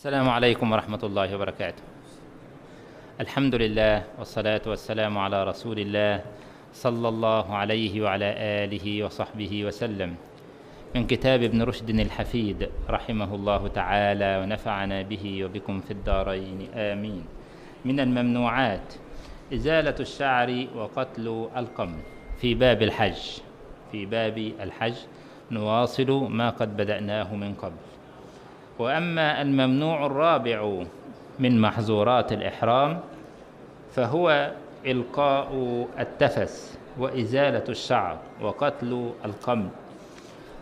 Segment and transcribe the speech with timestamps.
[0.00, 1.82] السلام عليكم ورحمة الله وبركاته.
[3.20, 6.24] الحمد لله والصلاة والسلام على رسول الله
[6.72, 8.28] صلى الله عليه وعلى
[8.64, 10.16] آله وصحبه وسلم.
[10.96, 17.24] من كتاب ابن رشد الحفيد رحمه الله تعالى ونفعنا به وبكم في الدارين آمين.
[17.84, 18.88] من الممنوعات
[19.52, 22.00] إزالة الشعر وقتل القمل
[22.40, 23.44] في باب الحج.
[23.92, 24.96] في باب الحج
[25.50, 27.89] نواصل ما قد بدأناه من قبل.
[28.80, 30.84] وأما الممنوع الرابع
[31.38, 33.00] من محظورات الإحرام
[33.94, 34.52] فهو
[34.86, 35.52] إلقاء
[35.98, 39.68] التفس وإزالة الشعر وقتل القمل.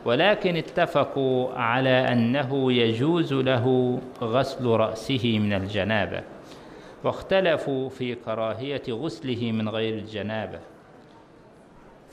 [0.05, 6.23] ولكن اتفقوا على أنه يجوز له غسل رأسه من الجنابة
[7.05, 10.59] واختلفوا في كراهية غسله من غير الجنابة.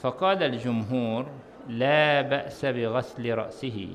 [0.00, 1.26] فقال الجمهور
[1.68, 3.88] لا بأس بغسل رأسه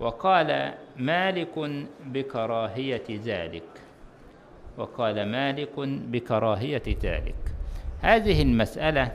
[0.00, 3.62] وقال مالك بكراهية ذلك.
[4.78, 5.78] وقال مالك
[6.10, 7.34] بكراهية ذلك.
[8.00, 9.12] هذه المسألة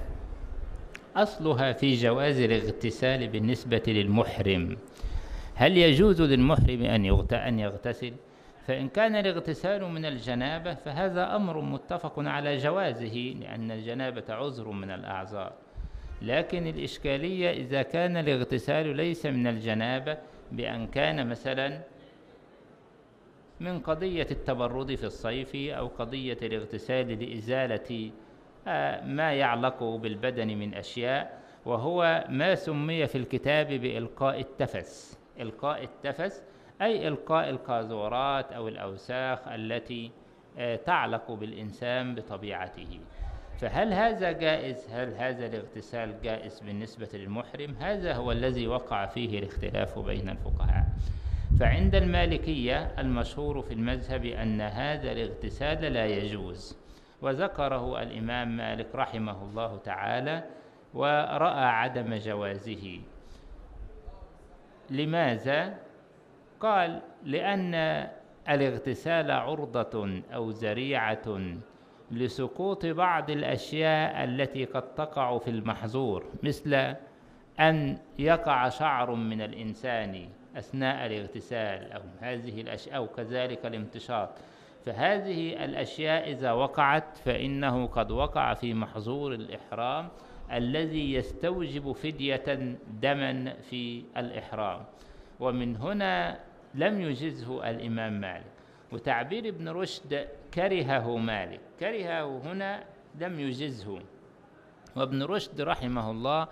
[1.15, 4.77] أصلها في جواز الاغتسال بالنسبة للمحرم.
[5.55, 8.13] هل يجوز للمحرم أن أن يغتسل؟
[8.67, 15.53] فإن كان الاغتسال من الجنابة فهذا أمر متفق على جوازه لأن الجنابة عذر من الأعذار.
[16.21, 20.17] لكن الإشكالية إذا كان الاغتسال ليس من الجنابة
[20.51, 21.79] بأن كان مثلا
[23.59, 28.11] من قضية التبرد في الصيف أو قضية الاغتسال لإزالة
[29.05, 35.19] ما يعلق بالبدن من أشياء وهو ما سمي في الكتاب بإلقاء التفس.
[35.39, 36.43] إلقاء التفس
[36.81, 40.11] أي إلقاء القاذورات أو الأوساخ التي
[40.85, 42.99] تعلق بالإنسان بطبيعته.
[43.63, 49.99] فهل هذا جائز؟ هل هذا الاغتسال جائز بالنسبة للمحرم؟ هذا هو الذي وقع فيه الاختلاف
[49.99, 50.85] بين الفقهاء.
[51.59, 56.77] فعند المالكية المشهور في المذهب أن هذا الاغتسال لا يجوز.
[57.21, 60.43] وذكره الإمام مالك رحمه الله تعالى
[60.93, 62.99] ورأى عدم جوازه.
[64.89, 65.77] لماذا؟
[66.59, 67.75] قال لأن
[68.49, 71.53] الاغتسال عرضة أو ذريعة
[72.17, 76.95] لسقوط بعض الأشياء التي قد تقع في المحظور مثل
[77.59, 84.29] أن يقع شعر من الإنسان أثناء الاغتسال أو هذه الاشياء أو كذلك الامتشاط
[84.85, 90.09] فهذه الأشياء إذا وقعت فإنه قد وقع في محظور الإحرام
[90.51, 94.83] الذي يستوجب فدية دما في الإحرام.
[95.39, 96.39] ومن هنا
[96.75, 98.53] لم يجزه الإمام مالك.
[98.91, 101.59] وتعبير ابن رشد كرهه مالك.
[101.83, 102.83] كرهه هنا
[103.19, 103.99] لم يجزه.
[104.95, 106.47] وابن رشد رحمه الله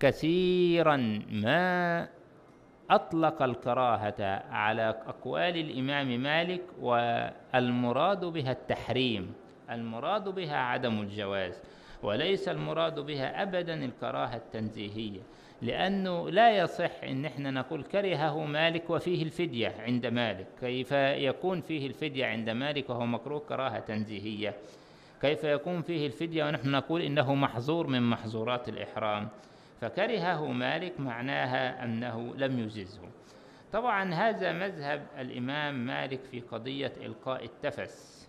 [0.00, 0.96] كثيرا
[1.30, 2.08] ما
[2.90, 9.34] أطلق الكراهة على أقوال الإمام مالك والمراد بها التحريم
[9.70, 11.62] المراد بها عدم الجواز
[12.02, 15.20] وليس المراد بها أبدا الكراهة التنزيهية.
[15.62, 20.46] لأنه لا يصح إن إحنا نقول كرهه مالك وفيه الفدية عند مالك.
[20.60, 24.54] كيف يكون فيه الفدية عند مالك وهو مكروه؟ كراهة تنزيهية.
[25.22, 29.28] كيف يكون فيه الفدية ونحن نقول إنه محظور من محظورات الإحرام؟
[29.80, 33.02] فكرهه مالك معناها أنه لم يجزه.
[33.72, 38.19] طبعا هذا مذهب الإمام مالك في قضية إلقاء التفس.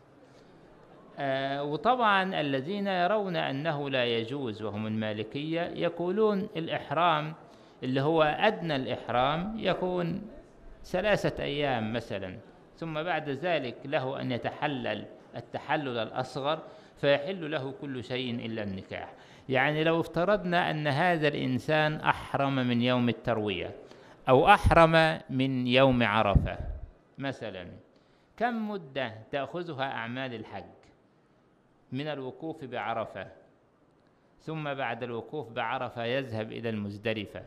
[1.61, 7.33] وطبعا الذين يرون أنه لا يجوز وهم المالكية يقولون الإحرام
[7.83, 10.21] اللي هو أدنى الإحرام يكون
[10.83, 12.37] ثلاثة أيام مثلا
[12.77, 15.05] ثم بعد ذلك له أن يتحلل
[15.35, 16.59] التحلل الأصغر
[17.01, 19.13] فيحل له كل شيء إلا النكاح.
[19.49, 23.71] يعني لو افترضنا أن هذا الإنسان أحرم من يوم التروية
[24.29, 26.57] أو أحرم من يوم عرفة
[27.17, 27.67] مثلا
[28.37, 30.80] كم مدة تأخذها أعمال الحج؟
[31.91, 33.27] من الوقوف بعرفة
[34.39, 37.45] ثم بعد الوقوف بعرفة يذهب إلى المزدلفة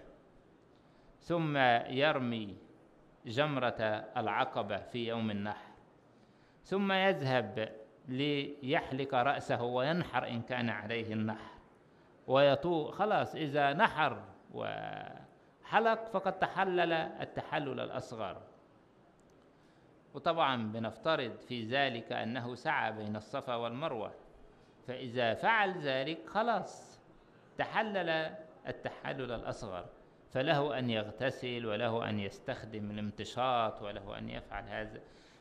[1.20, 1.56] ثم
[1.88, 2.56] يرمي
[3.26, 3.80] جمرة
[4.16, 5.74] العقبة في يوم النحر
[6.64, 7.72] ثم يذهب
[8.08, 11.54] ليحلق رأسه وينحر إن كان عليه النحر
[12.26, 12.94] ويطوف.
[12.94, 14.22] خلاص إذا نحر
[14.54, 18.42] وحلق فقد تحلل التحلل الأصغر.
[20.14, 24.12] وطبعا بنفترض في ذلك أنه سعى بين الصفا والمروة.
[24.86, 27.00] فإذا فعل ذلك خلاص
[27.58, 28.34] تحلل
[28.68, 29.86] التحلل الأصغر.
[30.32, 35.00] فله أن يغتسل وله أن يستخدم الامتشاط وله أن يفعل هذا.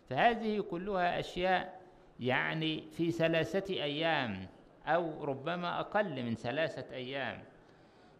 [0.09, 1.81] فهذه كلها أشياء
[2.19, 4.47] يعني في ثلاثة أيام
[4.85, 7.43] أو ربما أقل من ثلاثة أيام.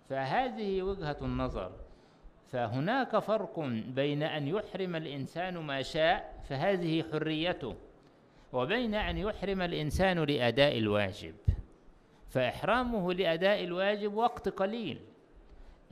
[0.09, 1.71] فهذه وجهة النظر.
[2.51, 7.75] فهناك فرق بين أن يحرم الإنسان ما شاء فهذه حريته.
[8.53, 11.35] وبين أن يحرم الإنسان لأداء الواجب
[12.29, 14.99] فإحرامه لأداء الواجب وقت قليل.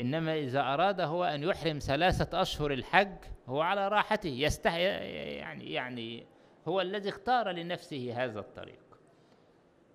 [0.02, 3.16] إنما إذا أراد هو أن يحرم ثلاثة أشهر الحج
[3.48, 6.24] هو على راحته يستح يعني يعني
[6.68, 8.80] هو الذي اختار لنفسه هذا الطريق.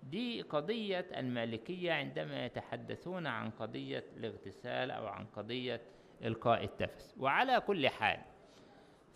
[0.03, 5.81] دي قضية المالكية عندما يتحدثون عن قضية الاغتسال أو عن قضية
[6.23, 7.15] إلقاء التفس.
[7.19, 8.19] وعلى كل حال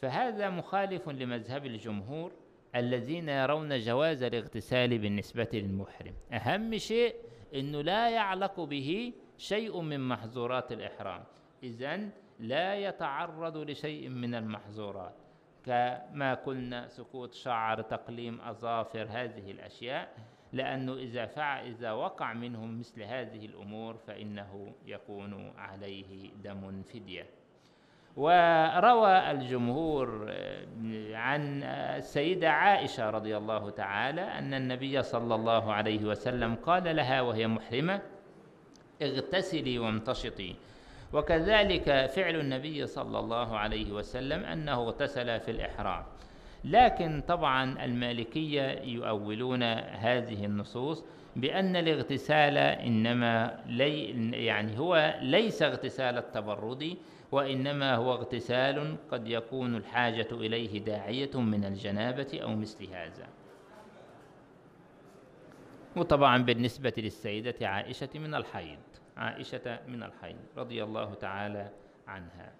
[0.01, 2.31] فهذا مخالف لمذهب الجمهور
[2.75, 6.13] الذين يرون جواز الاغتسال بالنسبة للمحرم.
[6.31, 7.15] أهم شيء
[7.55, 11.23] أنه لا يعلق به شيء من محظورات الإحرام.
[11.63, 12.09] إذا
[12.39, 15.15] لا يتعرض لشيء من المحظورات.
[15.65, 20.13] كما قلنا سقوط شعر تقليم أظافر هذه الأشياء.
[20.53, 27.40] لأنه إذا فعل إذا وقع منهم مثل هذه الأمور فإنه يكون عليه دم فدية.
[28.17, 36.55] وروى الجمهور آه، عن السيدة عائشة رضي الله تعالى أن النبي صلى الله عليه وسلم
[36.55, 38.01] قال لها وهي محرمة
[39.01, 40.55] اغتسلي وامتشطي.
[41.13, 46.03] وكذلك فعل النبي صلى الله عليه وسلم أنه اغتسل في الإحرام.
[46.63, 51.03] لكن طبعا المالكية يؤولون هذه النصوص
[51.35, 54.11] بأن الاغتسال إنما لي
[54.45, 56.97] يعني هو ليس اغتسال التبرد
[57.31, 63.27] وإنما هو اغتسال قد يكون الحاجة إليه داعية من الجنابة أو مثل هذا.
[65.95, 68.79] وطبعا بالنسبة للسيدة عائشة من الحيض
[69.17, 71.69] عائشة من الحيض رضي الله تعالى
[72.07, 72.51] عنها.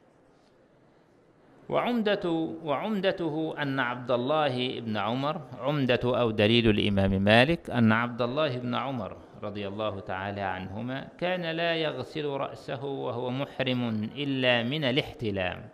[1.70, 2.30] وعمدة
[2.64, 8.76] وعمدته أن عبد الله بن عمر عمدة أو دليل الإمام مالك أن عبد الله بن
[8.76, 15.70] عمر رضي الله تعالى عنهما كان لا يغسل رأسه وهو محرم إلا من الاحتلام.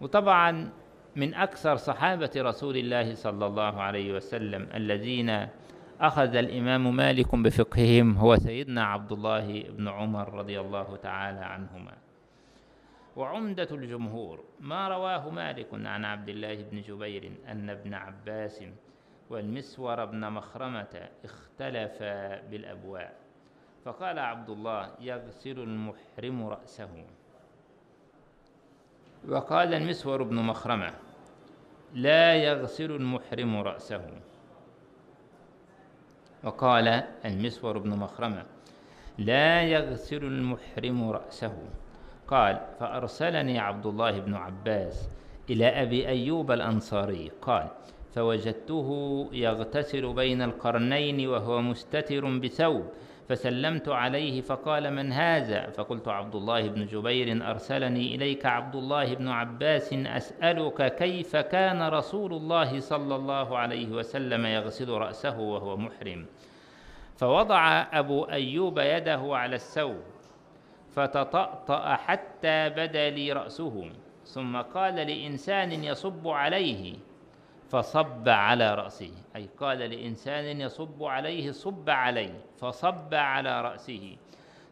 [0.00, 0.70] وطبعا
[1.16, 5.48] من أكثر صحابة رسول الله صلى الله عليه وسلم الذين
[6.00, 11.92] أخذ الإمام مالك بفقههم هو سيدنا عبد الله بن عمر رضي الله تعالى عنهما.
[13.16, 18.64] وعمدة الجمهور ما رواه مالك عن عبد الله بن جبير أن ابن عباس
[19.32, 23.12] والمسور بن مخرمة اختلفا بالأبواء.
[23.84, 27.04] فقال عبد الله يغسل المحرم رأسه.
[29.28, 30.90] وقال المسور بن مخرمة
[31.94, 34.04] لا يغسل المحرم رأسه.
[36.44, 36.88] وقال
[37.24, 38.44] المسور بن مخرمة
[39.18, 41.56] لا يغسل المحرم رأسه.
[42.28, 45.08] قال فأرسلني عبد الله بن عباس
[45.50, 47.30] إلى أبي أيوب الأنصاري.
[47.42, 47.68] قال
[48.14, 48.88] فوجدته
[49.32, 52.86] يغتسل بين القرنين وهو مستتر بثوب
[53.28, 59.28] فسلمت عليه فقال من هذا؟ فقلت عبد الله بن جبير أرسلني إليك عبد الله بن
[59.28, 66.26] عباس أسألك كيف كان رسول الله صلى الله عليه وسلم يغسل رأسه وهو محرم.
[67.16, 70.02] فوضع أبو أيوب يده على الثوب
[70.90, 73.90] فتطأطأ حتى بدا لي رأسه
[74.24, 76.94] ثم قال لإنسان يصب عليه
[77.72, 84.16] فصب على رأسه أي قال لإنسان يصب عليه صب عليه فصب على رأسه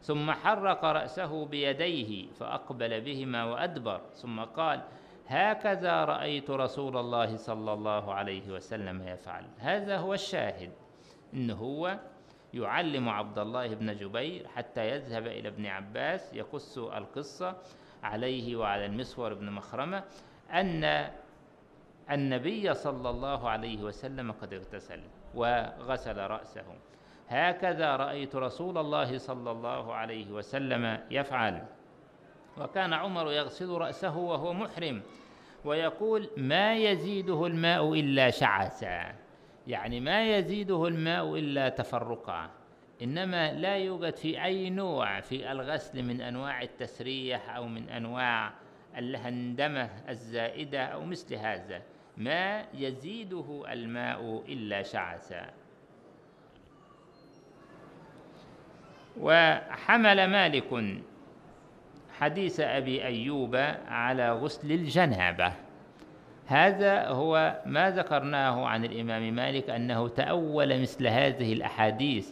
[0.01, 4.81] ثم حرك رأسه بيديه فأقبل بهما وأدبر ثم قال
[5.27, 10.71] هكذا رأيت رسول الله صلى الله عليه وسلم يفعل هذا هو الشاهد
[11.33, 11.99] إن هو
[12.53, 17.55] يعلم عبد الله بن جبير حتى يذهب إلى ابن عباس يقص القصة
[18.03, 20.03] عليه وعلى المسور بن مخرمة
[20.53, 21.11] أن
[22.11, 25.01] النبي صلى الله عليه وسلم قد اغتسل
[25.35, 26.65] وغسل رأسه.
[27.29, 31.65] هكذا رأيت رسول الله صلى الله عليه وسلم يفعل.
[32.57, 35.01] وكان عمر يغسل رأسه وهو محرم
[35.65, 39.15] ويقول ما يزيده الماء إلا شعثا
[39.67, 42.49] يعني ما يزيده الماء إلا تفرقا.
[43.01, 48.53] إنما لا يوجد في أي نوع في الغسل من أنواع التسريح أو من أنواع
[48.97, 51.81] الهندمة الزائدة أو مثل هذا.
[52.23, 55.49] ما يزيده الماء إلا شعثا
[59.19, 61.01] وحمل مالك
[62.19, 63.55] حديث أبي أيوب
[63.87, 65.53] على غسل الجنابة.
[66.45, 72.29] هذا هو ما ذكرناه عن الإمام مالك أنه تأول مثل هذه الأحاديث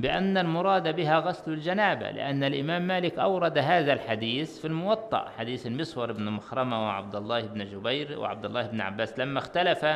[0.00, 6.12] بأن المراد بها غسل الجنابة لأن الإمام مالك أورد هذا الحديث في الموطأ حديث المسور
[6.12, 9.18] بن مخرمة وعبد الله بن جبير وعبد الله بن عباس.
[9.18, 9.86] لما اختلف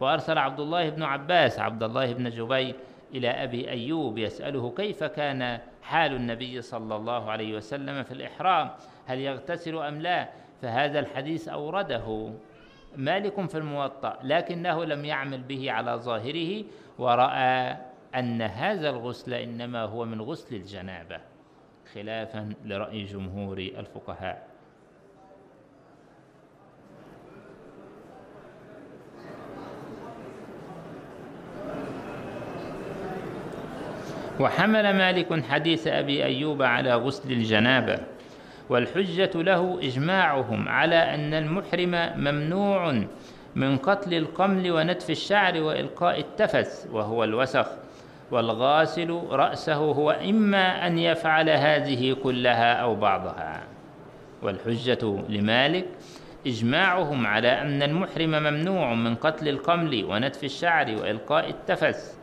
[0.00, 2.74] وأرسل عبد الله بن عباس عبد الله بن جبير
[3.14, 8.70] إلى أبي أيوب يسأله كيف كان حال النبي صلى الله عليه وسلم في الإحرام؟
[9.06, 10.28] هل يغتسل أم لا؟
[10.62, 12.32] فهذا الحديث أورده
[12.96, 16.64] مالك في الموطأ لكنه لم يعمل به على ظاهره
[16.98, 17.76] ورأى
[18.14, 21.20] أن هذا الغسل إنما هو من غسل الجنابة
[21.94, 24.52] خلافا لرأي جمهور الفقهاء.
[34.40, 37.98] وحمل مالك حديث أبي أيوب على غسل الجنابة
[38.68, 43.04] والحجة له إجماعهم على أن المحرم ممنوع
[43.54, 47.66] من قتل القمل ونتف الشعر وإلقاء التفث وهو الوسخ.
[48.32, 53.62] والغاسل رأسه هو إما أن يفعل هذه كلها أو بعضها.
[54.42, 55.86] والحجة لمالك
[56.46, 62.18] إجماعهم على أن المحرم ممنوع من قتل القمل ونتف الشعر وإلقاء التفث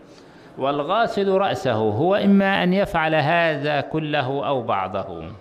[0.58, 5.32] والغاسل رأسه هو إما أن يفعل هذا كله أو بعضه.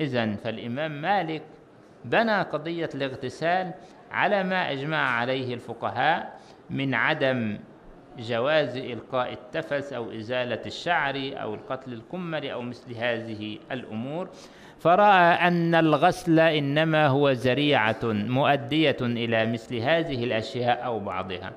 [0.00, 1.42] إذا فالإمام مالك
[2.04, 3.70] بنى قضية الاغتسال
[4.12, 6.38] على ما أجمع عليه الفقهاء
[6.70, 7.58] من عدم
[8.18, 14.28] جواز إلقاء التفس أو إزالة الشعر أو القتل الكمر أو مثل هذه الأمور.
[14.78, 21.52] فرأى أن الغسل إنما هو ذريعة مؤدية إلى مثل هذه الأشياء أو بعضها.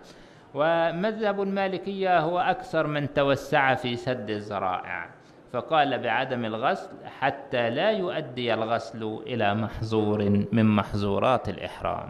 [0.53, 5.09] ومذهب المالكية هو أكثر من توسع في سد الذرائع
[5.53, 12.09] فقال بعدم الغسل حتى لا يؤدي الغسل إلى محظور من محظورات الإحرام.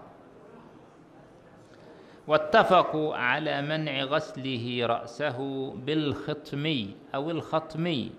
[2.28, 8.12] واتفقوا على منع غسله رأسه بالخطمي أو الخطمي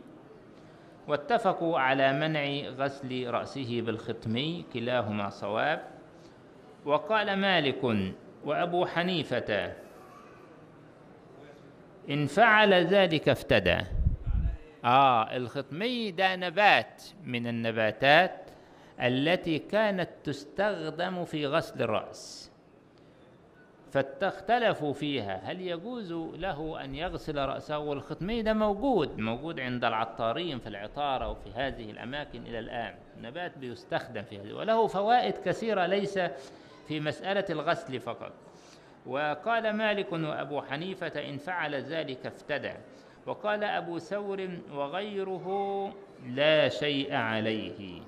[1.08, 5.80] واتفقوا على منع غسل رأسه بالخطمي كلاهما صواب.
[6.84, 8.12] وقال مالك
[8.44, 9.74] وأبو حنيفة
[12.10, 13.78] إن فعل ذلك افتدى.
[14.84, 18.50] آه الخطمي ده نبات من النباتات
[19.00, 22.47] التي كانت تستخدم في غسل الرأس.
[23.92, 25.40] فاختلفوا فيها.
[25.44, 31.50] هل يجوز له أن يغسل رأسه؟ والخطمي ده موجود موجود عند العطارين في العطارة وفي
[31.54, 32.94] هذه الأماكن إلى الآن.
[33.22, 34.52] نبات بيستخدم في هذه.
[34.52, 36.18] وله فوائد كثيرة ليس
[36.88, 38.32] في مسألة الغسل فقط.
[39.06, 42.72] وقال مالك وأبو حنيفة إن فعل ذلك افتدى.
[43.26, 45.88] وقال أبو ثور وغيره
[46.26, 48.02] لا شيء عليه.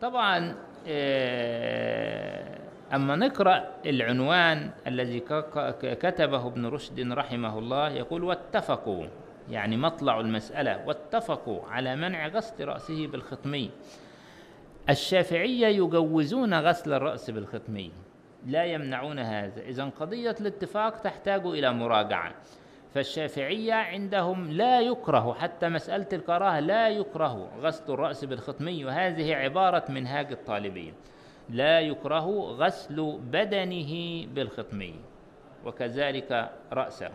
[0.00, 0.54] طبعا
[0.88, 2.58] آه،
[2.94, 5.20] أما نقرأ العنوان الذي
[5.80, 9.06] كتبه ابن رشد رحمه الله يقول واتفقوا.
[9.50, 13.70] يعني مطلع المسألة واتفقوا على منع غسل رأسه بالخطمي.
[14.88, 17.92] الشافعية يجوزون غسل الرأس بالخطمي
[18.46, 19.60] لا يمنعون هذا.
[19.60, 22.34] إذا قضية الاتفاق تحتاج إلى مراجعة.
[22.94, 30.32] فالشافعية عندهم لا يكره حتى مسألة الكراهة لا يكره غسل الرأس بالخطمي وهذه عبارة منهاج
[30.32, 30.94] الطالبين.
[31.50, 34.94] لا يكره غسل بدنه بالخطمي
[35.64, 37.10] وكذلك رأسه.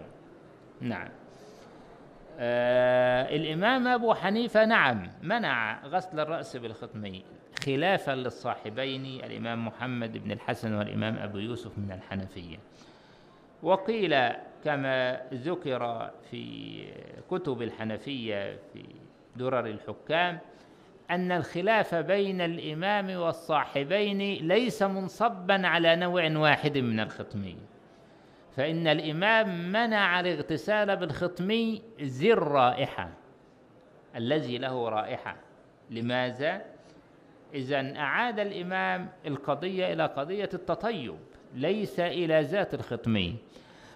[0.82, 1.10] نعم.
[2.40, 7.24] آه الإمام أبو حنيفة نعم منع غسل الرأس بالخطمي
[7.66, 12.58] خلافا للصاحبين الإمام محمد بن الحسن والإمام أبو يوسف من الحنفية.
[13.64, 14.16] وقيل
[14.64, 16.86] كما ذكر في
[17.32, 18.84] كتب الحنفية في
[19.36, 20.40] درر الحكام
[21.16, 27.58] أن الخلاف بين الإمام والصاحبين ليس منصبا على نوع واحد من الخطمي
[28.56, 33.10] فإن الإمام منع الاغتسال بالخطمي ذي الرائحة
[34.16, 35.36] الذي له رائحة.
[35.90, 36.62] لماذا؟
[37.54, 41.16] إذا أعاد الإمام القضية إلى قضية التطيب
[41.54, 43.36] ليس إلى ذات الخطمي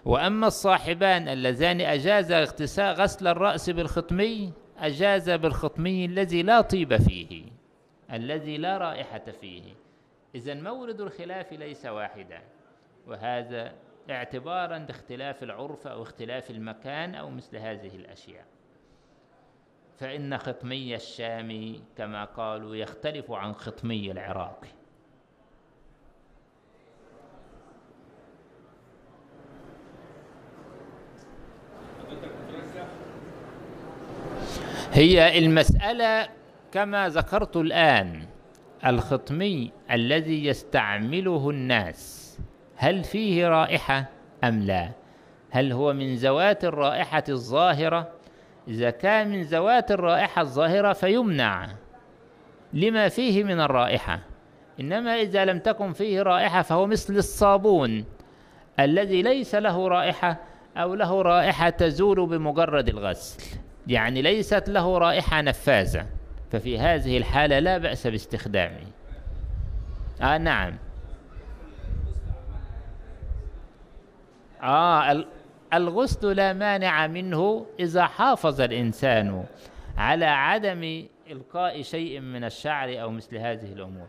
[0.04, 7.44] وأما الصاحبان اللذان أجاز اغتسال غسل الرأس بالخطمي أجاز بالخطمي الذي لا طيب فيه
[8.12, 9.62] الذي لا رائحة فيه.
[10.34, 12.42] إذا مورد الخلاف ليس واحدا
[13.06, 13.74] وهذا
[14.10, 18.44] اعتبارا باختلاف العرف أو اختلاف المكان أو مثل هذه الأشياء.
[19.98, 24.64] فإن خطمي الشام كما قالوا يختلف عن خطمي العراق.
[34.92, 36.28] هي المسألة
[36.72, 38.22] كما ذكرت الآن
[38.86, 42.38] الخطمي الذي يستعمله الناس
[42.76, 44.04] هل فيه رائحة
[44.44, 44.90] أم لا؟
[45.50, 48.08] هل هو من ذوات الرائحة الظاهرة؟
[48.68, 51.68] إذا كان من ذوات الرائحة الظاهرة فيمنع.
[52.72, 54.20] لما فيه من الرائحة؟
[54.80, 58.04] إنما إذا لم تكن فيه رائحة فهو مثل الصابون
[58.80, 60.36] الذي ليس له رائحة
[60.76, 63.67] أو له رائحة تزول بمجرد الغسل.
[63.88, 66.06] يعني ليست له رائحة نفاذة
[66.52, 68.86] ففي هذه الحالة لا بأس باستخدامه.
[70.22, 70.76] آه نعم.
[74.62, 75.24] آه
[75.74, 79.44] الغسل لا مانع منه إذا حافظ الإنسان
[79.98, 84.06] على عدم إلقاء شيء من الشعر أو مثل هذه الأمور.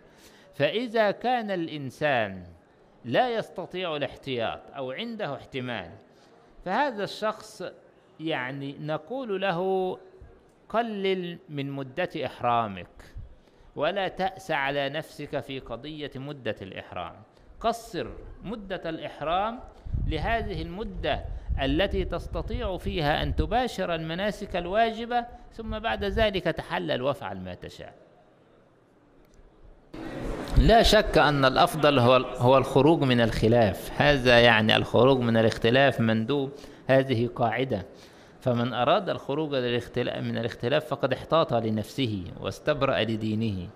[0.55, 2.43] فإذا كان الإنسان
[3.05, 5.91] لا يستطيع الاحتياط أو عنده احتمال
[6.65, 7.63] فهذا الشخص
[8.19, 9.97] يعني نقول له
[10.69, 12.87] قلل من مدة إحرامك
[13.75, 17.13] ولا تأس على نفسك في قضية مدة الإحرام.
[17.59, 18.07] قصر
[18.43, 19.59] مدة الإحرام
[20.07, 21.25] لهذه المدة
[21.61, 27.93] التي تستطيع فيها أن تباشر المناسك الواجبة ثم بعد ذلك تحلل وافعل ما تشاء.
[30.57, 34.01] لا شك أن الأفضل هو هو الخروج من الخلاف.
[34.01, 36.51] هذا يعني الخروج من الاختلاف مندوب.
[36.87, 37.85] هذه قاعدة.
[38.41, 39.55] فمن أراد الخروج
[40.05, 43.67] من الاختلاف فقد احتاط لنفسه واستبرأ لدينه.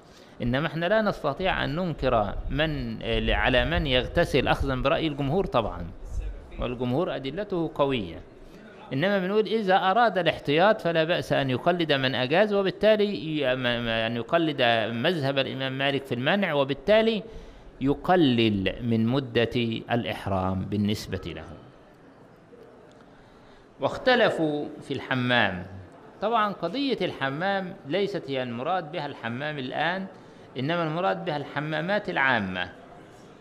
[0.42, 4.48] إنما إحنا لا نستطيع أن ننكر من على من يغتسل.
[4.48, 5.88] أخذا برأي الجمهور طبعا.
[6.60, 8.22] والجمهور أدلته قوية.
[8.94, 13.54] إنما بنقول إذا أراد الاحتياط فلا بأس أن يقلد من أجاز وبالتالي
[14.08, 17.24] أن يقلد مذهب الإمام مالك في المنع وبالتالي
[17.82, 19.56] يقلل من مدة
[19.92, 21.63] الإحرام بالنسبة له.
[23.84, 25.66] واختلفوا في الحمام.
[26.22, 30.06] طبعا قضية الحمام ليست هي المراد بها الحمام الآن
[30.60, 32.70] إنما المراد بها الحمامات العامة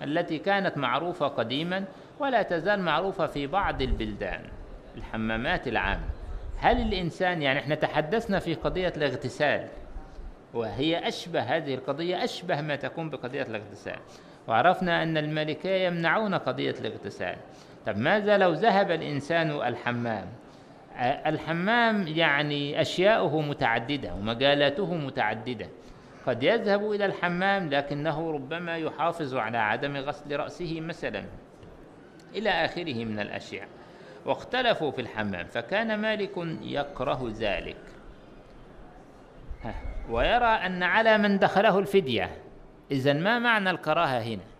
[0.02, 1.84] التي كانت معروفة قديما
[2.20, 4.44] ولا تزال معروفة في بعض البلدان
[4.96, 6.08] الحمامات العامة.
[6.58, 9.68] هل الإنسان يعني إحنا تحدثنا في قضية الاغتسال
[10.54, 13.98] وهي أشبه هذه القضية أشبه ما تكون بقضية الاغتسال
[14.48, 17.36] وعرفنا أن الملكية يمنعون قضية الاغتسال.
[17.86, 20.26] طب ماذا لو ذهب الإنسان الحمام؟
[21.26, 25.66] الحمام يعني أشياؤه متعددة ومجالاته متعددة.
[26.26, 31.24] قد يذهب إلى الحمام لكنه ربما يحافظ على عدم غسل رأسه مثلا.
[32.34, 33.68] إلى آخره من الأشياء.
[34.26, 37.76] واختلفوا في الحمام فكان مالك يكره ذلك.
[40.10, 42.30] ويرى أن على من دخله الفدية.
[42.90, 44.51] إذا ما معنى الكراهة هنا؟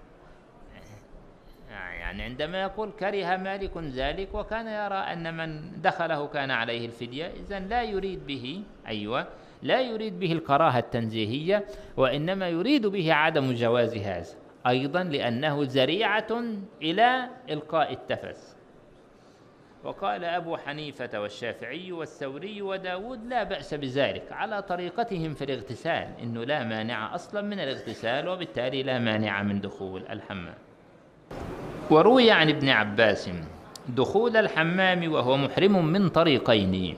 [2.13, 7.59] يعني عندما يقول كره مالك ذلك وكان يرى أن من دخله كان عليه الفدية إذا
[7.59, 9.27] لا يريد به أيوة
[9.63, 14.27] لا يريد به الكراهة التنزيهية وإنما يريد به عدم جواز هذا
[14.67, 16.43] أيضا لأنه ذريعة
[16.83, 18.57] إلى إلقاء التفس.
[19.85, 26.65] وقال أبو حنيفة والشافعي والثوري وداود لا بأس بذلك على طريقتهم في الاغتسال إنه لا
[26.65, 30.55] مانع أصلا من الاغتسال وبالتالي لا مانع من دخول الحمام.
[31.93, 33.31] وروي عن ابن عباس
[33.89, 36.97] دخول الحمام وهو محرم من طريقين.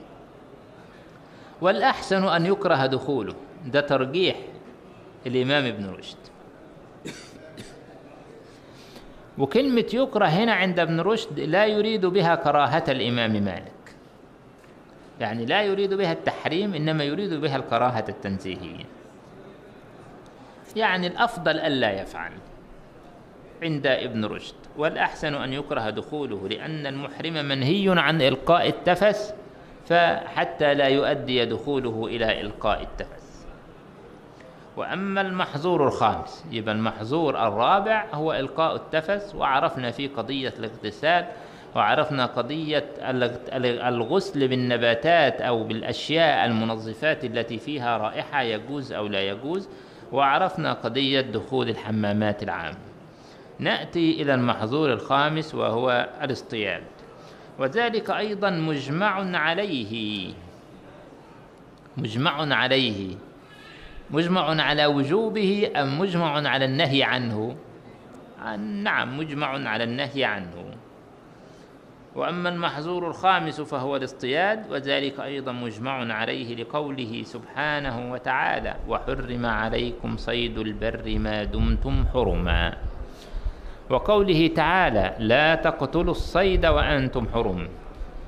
[1.61, 4.35] والأحسن أن يكره دخوله ده ترجيح
[5.27, 6.17] الإمام ابن رشد.
[9.37, 13.71] وكلمة يكره هنا عند ابن رشد لا يريد بها كراهة الإمام مالك.
[15.19, 18.85] يعني لا يريد بها التحريم إنما يريد بها الكراهة التنزيهية.
[20.75, 22.31] يعني الأفضل ألا يفعل
[23.63, 24.55] عند ابن رشد.
[24.77, 29.33] والأحسن أن يكره دخوله لأن المحرم منهي عن إلقاء التفس
[29.85, 33.45] فحتى لا يؤدي دخوله إلى إلقاء التفس.
[34.77, 41.25] وأما المحظور الخامس يبقى المحظور الرابع هو إلقاء التفس وعرفنا في قضية الاغتسال
[41.75, 42.85] وعرفنا قضية
[43.87, 49.69] الغسل بالنباتات أو بالأشياء المنظفات التي فيها رائحة يجوز أو لا يجوز
[50.11, 52.77] وعرفنا قضية دخول الحمامات العامة.
[53.59, 56.83] نأتي إلى المحظور الخامس وهو الاصطياد
[57.59, 60.33] وذلك أيضا مجمع عليه.
[61.97, 63.15] مجمع عليه.
[64.11, 67.55] مجمع على وجوبه أم مجمع على النهي عنه؟
[68.57, 70.75] نعم مجمع على النهي عنه.
[72.15, 80.57] وأما المحظور الخامس فهو الاصطياد وذلك أيضا مجمع عليه لقوله سبحانه وتعالى وحرم عليكم صيد
[80.57, 82.77] البر ما دمتم حرما.
[83.89, 87.67] وقوله تعالى لا تقتلوا الصيد وأنتم حرم.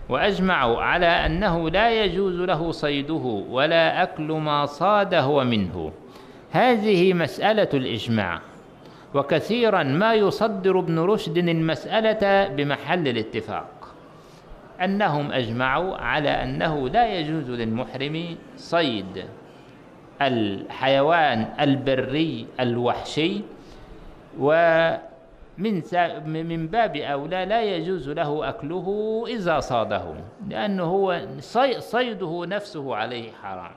[0.09, 5.91] وأجمعوا على أنه لا يجوز له صيده ولا أكل ما صاد هو منه.
[6.51, 8.39] هذه مسألة الإجماع.
[9.13, 13.67] وكثيرا ما يصدر ابن رشد المسألة بمحل الاتفاق.
[14.83, 19.25] أنهم أجمعوا على أنه لا يجوز للمحرم صيد
[20.21, 23.41] الحيوان البري الوحشي
[24.39, 24.49] و
[25.57, 25.83] من
[26.47, 30.15] من باب أولى لا يجوز له أكله إذا صاده
[30.47, 31.27] لأنه هو
[31.79, 33.75] صيده نفسه عليه حرام.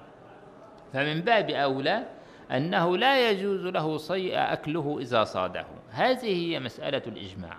[0.92, 2.06] فمن باب أولى
[2.50, 5.66] أنه لا يجوز له صي أكله إذا صاده.
[5.90, 7.56] هذه هي مسألة الإجماع.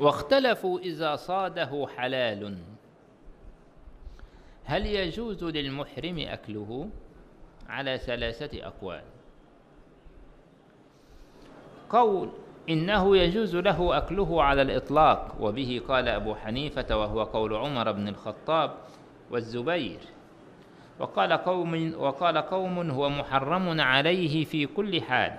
[0.00, 2.58] واختلفوا إذا صاده حلال.
[4.64, 6.88] هل يجوز للمحرم أكله؟
[7.68, 9.02] على ثلاثة أقوال.
[11.90, 12.30] قول
[12.68, 18.74] إنه يجوز له أكله على الإطلاق وبه قال أبو حنيفة وهو قول عمر بن الخطاب
[19.30, 20.00] والزبير.
[21.00, 25.38] وقال قوم وقال قوم هو محرم عليه في كل حال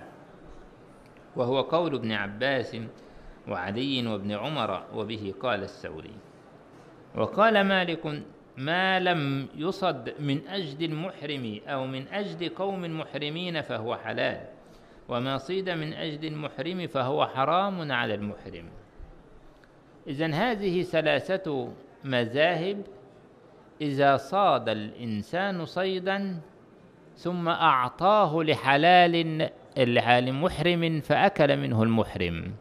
[1.36, 2.78] وهو قول ابن عباس
[3.48, 6.14] وعلي وابن عمر وبه قال الثوري.
[7.16, 8.24] وقال مالك
[8.58, 14.40] ما لم يصد من أجد المحرم أو من أجد قوم محرمين فهو حلال
[15.10, 18.70] وما صيد من أجد المحرم فهو حرام على المحرم.
[20.08, 22.82] إذا هذه ثلاثة مذاهب
[23.82, 26.40] إذا صاد الإنسان صيدا
[27.16, 29.50] ثم أعطاه لحلال
[30.26, 32.54] لمحرم فأكل منه المحرم.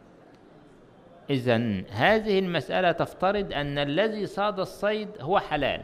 [1.29, 5.81] إذا هذه المسألة تفترض أن الذي صاد الصيد هو حلال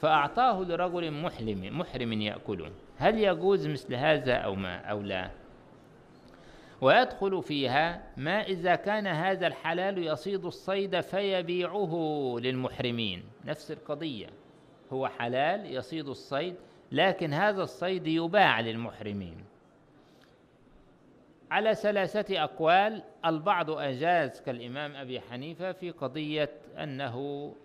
[0.00, 2.70] فأعطاه لرجل محرم محرم يأكله.
[2.98, 5.30] هل يجوز مثل هذا أو ما أو لا؟
[6.80, 13.22] ويدخل فيها ما إذا كان هذا الحلال يصيد الصيد فيبيعه للمحرمين.
[13.44, 14.26] نفس القضية
[14.92, 16.54] هو حلال يصيد الصيد
[16.92, 19.44] لكن هذا الصيد يباع للمحرمين.
[21.50, 27.16] على ثلاثة أقوال البعض أجاز كالإمام أبي حنيفة في قضية أنه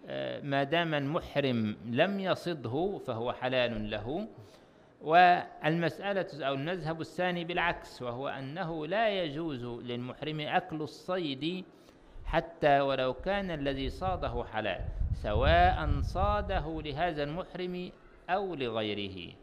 [0.07, 4.27] آه، ما دام المحرم لم يصده فهو حلال له
[5.01, 11.65] والمسألة أو المذهب الثاني بالعكس وهو أنه لا يجوز للمحرم أكل الصيد
[12.25, 14.81] حتى ولو كان الذي صاده حلال
[15.13, 17.91] سواء صاده لهذا المحرم
[18.29, 19.33] أو لغيره.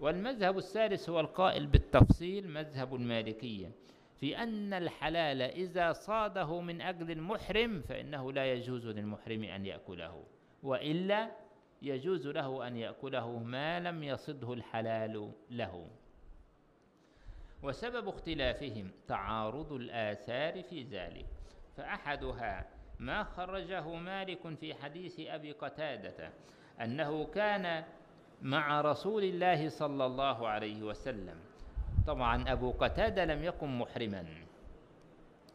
[0.00, 3.70] والمذهب الثالث هو القائل بالتفصيل مذهب المالكية.
[4.20, 10.24] في أن الحلال إذا صاده من أجل المحرم فإنه لا يجوز للمحرم أن يأكله
[10.62, 11.30] وإلا
[11.82, 15.88] يجوز له أن يأكله ما لم يصده الحلال له.
[17.62, 21.26] وسبب اختلافهم تعارض الآثار في ذلك.
[21.76, 22.66] فأحدها
[22.98, 26.32] ما خرجه مالك في حديث أبي قتادة
[26.80, 27.84] أنه كان
[28.42, 31.40] مع رسول الله صلى الله عليه وسلم
[32.06, 34.24] طبعا أبو قتادة لم يكن محرما.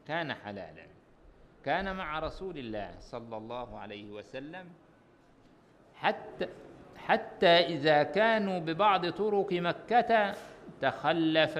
[0.07, 0.85] كان حلالا.
[1.65, 4.65] كان مع رسول الله صلى الله عليه وسلم
[5.95, 6.47] حتى
[6.97, 10.33] حتى إذا كانوا ببعض طرق مكة
[10.81, 11.59] تخلف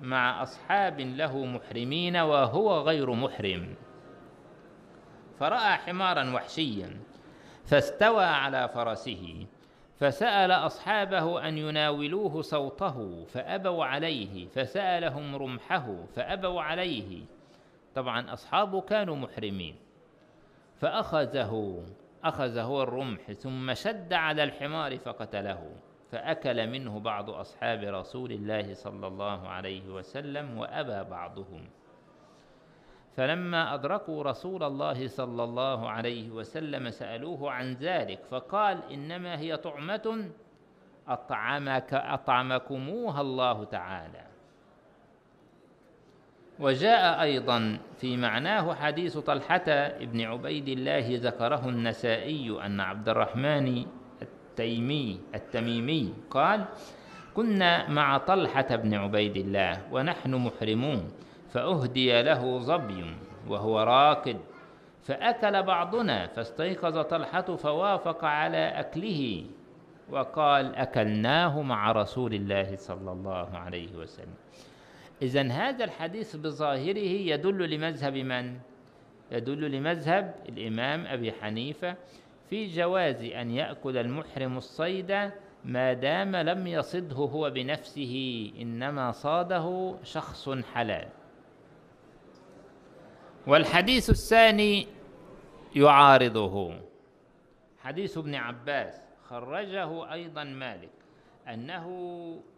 [0.00, 3.74] مع أصحاب له محرمين وهو غير محرم.
[5.38, 7.00] فرأى حمارا وحشيا
[7.64, 9.46] فاستوى على فرسه
[10.02, 17.24] فسأل أصحابه أن يناولوه صوته فأبوا عليه فسألهم رمحه فأبوا عليه.
[17.94, 19.76] طبعا أصحابه كانوا محرمين.
[20.76, 21.82] فأخذه
[22.24, 25.70] أخذ هو الرمح ثم شد على الحمار فقتله.
[26.12, 31.68] فأكل منه بعض أصحاب رسول الله صلى الله عليه وسلم وأبى بعضهم.
[33.16, 40.28] فلما أدركوا رسول الله صلى الله عليه وسلم سألوه عن ذلك فقال إنما هي طعمة
[41.08, 44.24] أطعمك أطعمكموها الله تعالى.
[46.60, 53.84] وجاء أيضا في معناه حديث طلحة بن عبيد الله ذكره النسائي أن عبد الرحمن
[54.22, 56.64] التيمي التميمي قال
[57.34, 61.10] كنا مع طلحة بن عبيد الله ونحن محرمون.
[61.52, 63.16] فأهدي له ظبي
[63.48, 64.36] وهو راكد
[65.02, 69.44] فأكل بعضنا فاستيقظ طلحة فوافق على أكله
[70.10, 74.34] وقال أكلناه مع رسول الله صلى الله عليه وسلم
[75.22, 78.58] إذا هذا الحديث بظاهره يدل لمذهب من؟
[79.32, 81.96] يدل لمذهب الإمام أبي حنيفة
[82.50, 85.30] في جواز أن يأكل المحرم الصيد
[85.64, 91.08] ما دام لم يصده هو بنفسه إنما صاده شخص حلال
[93.46, 94.86] والحديث الثاني
[95.76, 96.74] يعارضه.
[97.78, 100.90] حديث ابن عباس خرجه أيضا مالك
[101.48, 101.86] أنه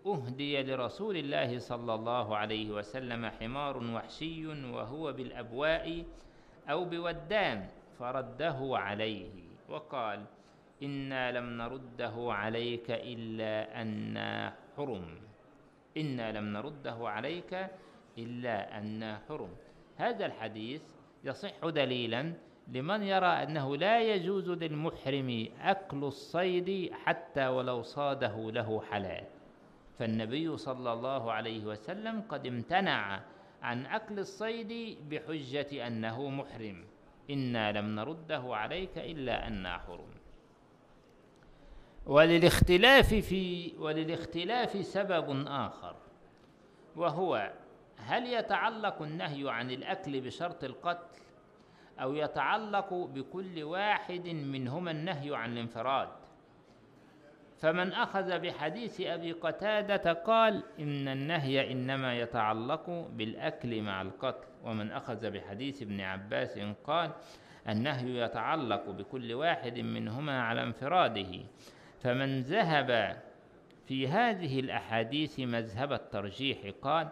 [0.06, 6.04] أهدي لرسول الله صلى الله عليه وسلم حمار وحشي وهو بالأبواء
[6.68, 7.68] أو بودان
[7.98, 9.30] فرده عليه
[9.68, 10.24] وقال
[10.82, 14.18] إنا لم نرده عليك إلا أن
[14.76, 15.06] حرم.
[15.96, 17.52] إنا لم نرده عليك
[18.18, 19.63] إلا أن حرم.
[19.96, 20.82] هذا الحديث
[21.24, 22.32] يصح دليلا
[22.68, 29.24] لمن يرى أنه لا يجوز للمحرم أكل الصيد حتى ولو صاده له حلال.
[29.98, 33.20] فالنبي صلى الله عليه وسلم قد امتنع
[33.62, 36.84] عن أكل الصيد بحجة أنه محرم.
[37.30, 40.14] إنا لم نرده عليك إلا أنا حرم.
[42.06, 45.96] وللاختلاف في وللاختلاف سبب آخر
[46.96, 47.52] وهو
[48.06, 51.20] هل يتعلق النهي عن الأكل بشرط القتل
[52.00, 56.08] أو يتعلق بكل واحد منهما النهي عن الانفراد؟
[57.58, 64.46] فمن أخذ بحديث أبي قتادة قال إن النهي إنما يتعلق بالأكل مع القتل.
[64.64, 67.10] ومن أخذ بحديث ابن عباس قال
[67.68, 71.40] النهي يتعلق بكل واحد منهما على انفراده.
[72.00, 73.22] فمن ذهب
[73.86, 77.08] في هذه الأحاديث مذهب الترجيح قال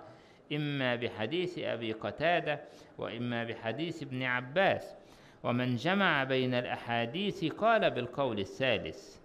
[0.56, 2.60] إما بحديث أبي قتادة
[2.98, 4.94] وإما بحديث ابن عباس.
[5.42, 9.16] ومن جمع بين الأحاديث قال بالقول الثالث.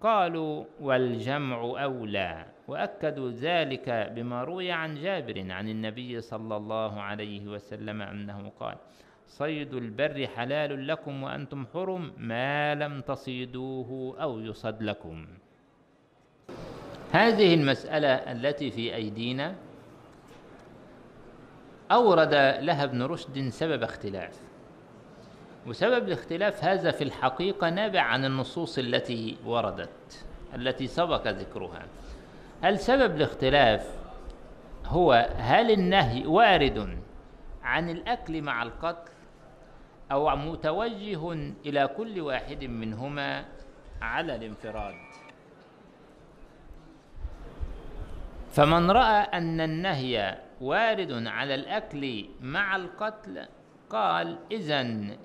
[0.00, 8.02] قالوا والجمع أولى وأكدوا ذلك بما روي عن جابر عن النبي صلى الله عليه وسلم
[8.02, 8.76] أنه قال
[9.26, 15.26] صيد البر حلال لكم وأنتم حرم ما لم تصيدوه أو يصد لكم.
[17.12, 19.54] هذه المسألة التي في أيدينا
[21.94, 24.38] أورد لها ابن رشد سبب اختلاف.
[25.66, 31.82] وسبب الاختلاف هذا في الحقيقة نابع عن النصوص التي وردت التي سبق ذكرها.
[32.62, 33.86] هل سبب الاختلاف
[34.86, 36.98] هو هل النهي وارد
[37.62, 39.12] عن الأكل مع القتل
[40.12, 41.32] أو متوجه
[41.66, 43.44] إلى كل واحد منهما
[44.02, 44.94] على الانفراد؟
[48.52, 53.46] فمن رأى أن النهي وارد على الأكل مع القتل.
[53.90, 54.80] قال إذا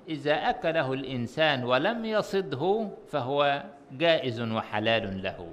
[0.08, 5.48] إذا أكله الإنسان ولم يصده فهو جائز وحلال له.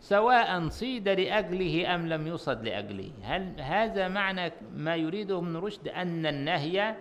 [0.00, 6.26] سواء صيد لأجله أم لم يصد لأجله هل هذا معنى ما يريده ابن رشد أن
[6.26, 6.94] النهي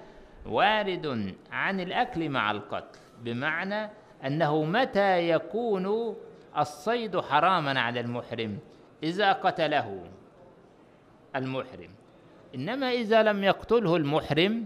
[0.45, 3.89] وارد عن الأكل مع القتل؟ بمعنى
[4.25, 6.15] أنه متى يكون
[6.57, 8.59] الصيد حراما على المحرم؟
[9.03, 10.03] إذا قتله.
[11.35, 11.89] المحرم.
[12.55, 14.65] إنما إذا لم يقتله المحرم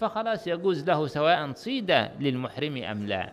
[0.00, 3.32] فخلاص يجوز له سواء صيد للمحرم أم لا.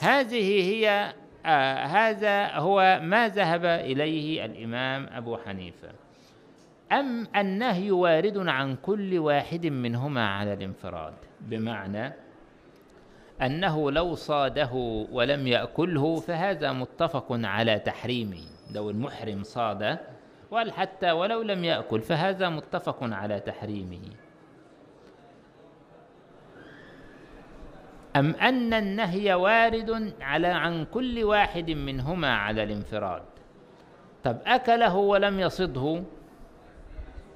[0.00, 1.14] هذه هي
[1.46, 5.88] آه هذا هو ما ذهب إليه الإمام أبو حنيفة.
[6.92, 12.12] أم النهي وارد عن كل واحد منهما على الانفراد بمعنى
[13.42, 14.72] أنه لو صاده
[15.12, 18.42] ولم يأكله فهذا متفق على تحريمه.
[18.74, 19.98] لو المحرم صاد
[20.72, 24.00] حتى ولو لم يأكل فهذا متفق على تحريمه.
[28.16, 33.22] أم أن النهي وارد على عن كل واحد منهما على الانفراد؟
[34.24, 36.02] طب أكله ولم يصده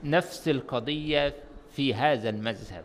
[0.05, 1.35] نفس القضية
[1.71, 2.85] في هذا المذهب.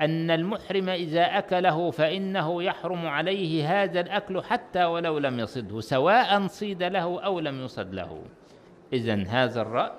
[0.00, 6.82] أن المحرم إذا أكله فإنه يحرم عليه هذا الأكل حتى ولو لم يصده سواء صيد
[6.82, 8.22] له أو لم يصد له.
[8.94, 9.90] إذا هذا الرأي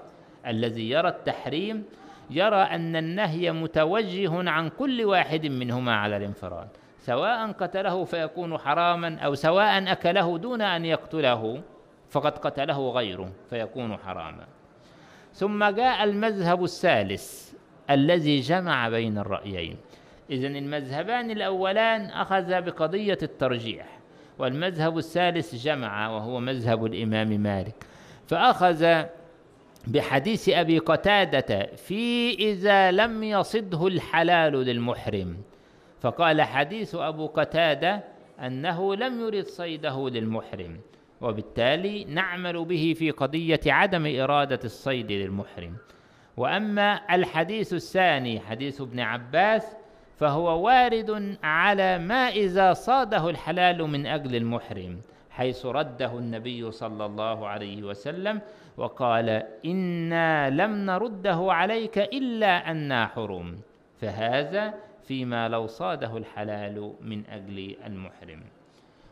[0.47, 1.84] الذي يرى التحريم
[2.29, 6.67] يرى أن النهي متوجه عن كل واحد منهما على الانفراد
[6.99, 11.62] سواء قتله فيكون حراما أو سواء أكله دون أن يقتله
[12.10, 14.45] فقد قتله غيره فيكون حراما.
[15.34, 17.53] ثم جاء المذهب الثالث
[17.89, 19.77] الذي جمع بين الرأيين.
[20.29, 23.99] إذا المذهبان الأولان أخذ بقضية الترجيح
[24.39, 27.86] والمذهب الثالث جمع وهو مذهب الإمام مالك.
[28.27, 29.03] فأخذ
[29.88, 35.38] بحديث أبي قتادة في إذا لم يصده الحلال للمحرم.
[36.01, 38.03] فقال حديث أبو قتادة
[38.39, 40.79] أنه لم يرد صيده للمحرم
[41.21, 45.75] وبالتالي نعمل به في قضية عدم إرادة الصيد للمحرم.
[46.38, 49.75] وأما الحديث الثاني حديث ابن عباس
[50.19, 54.99] فهو وارد على ما إذا صاده الحلال من أجل المحرم.
[55.35, 58.41] حيث رده النبي صلى الله عليه وسلم
[58.77, 59.29] وقال
[59.65, 63.59] إنا لم نرده عليك إلا أنا حرم.
[64.01, 68.41] فهذا فيما لو صاده الحلال من أجل المحرم.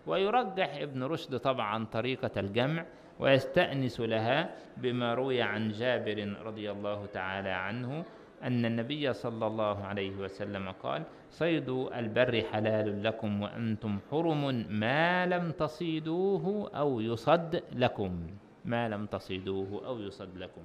[0.07, 2.86] ويرجح ابن رشد طبعا طريقة الجمع
[3.19, 8.03] ويستأنس لها بما روي عن جابر رضي الله تعالى عنه
[8.43, 11.03] أن النبي صلى الله عليه وسلم قال
[11.34, 18.28] صيد البر حلال لكم وأنتم حرم ما لم تصيدوه أو يصد لكم.
[18.65, 20.62] ما لم تصيدوه أو يصد لكم.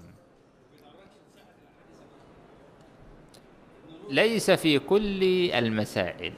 [4.10, 6.32] ليس في كل المسائل?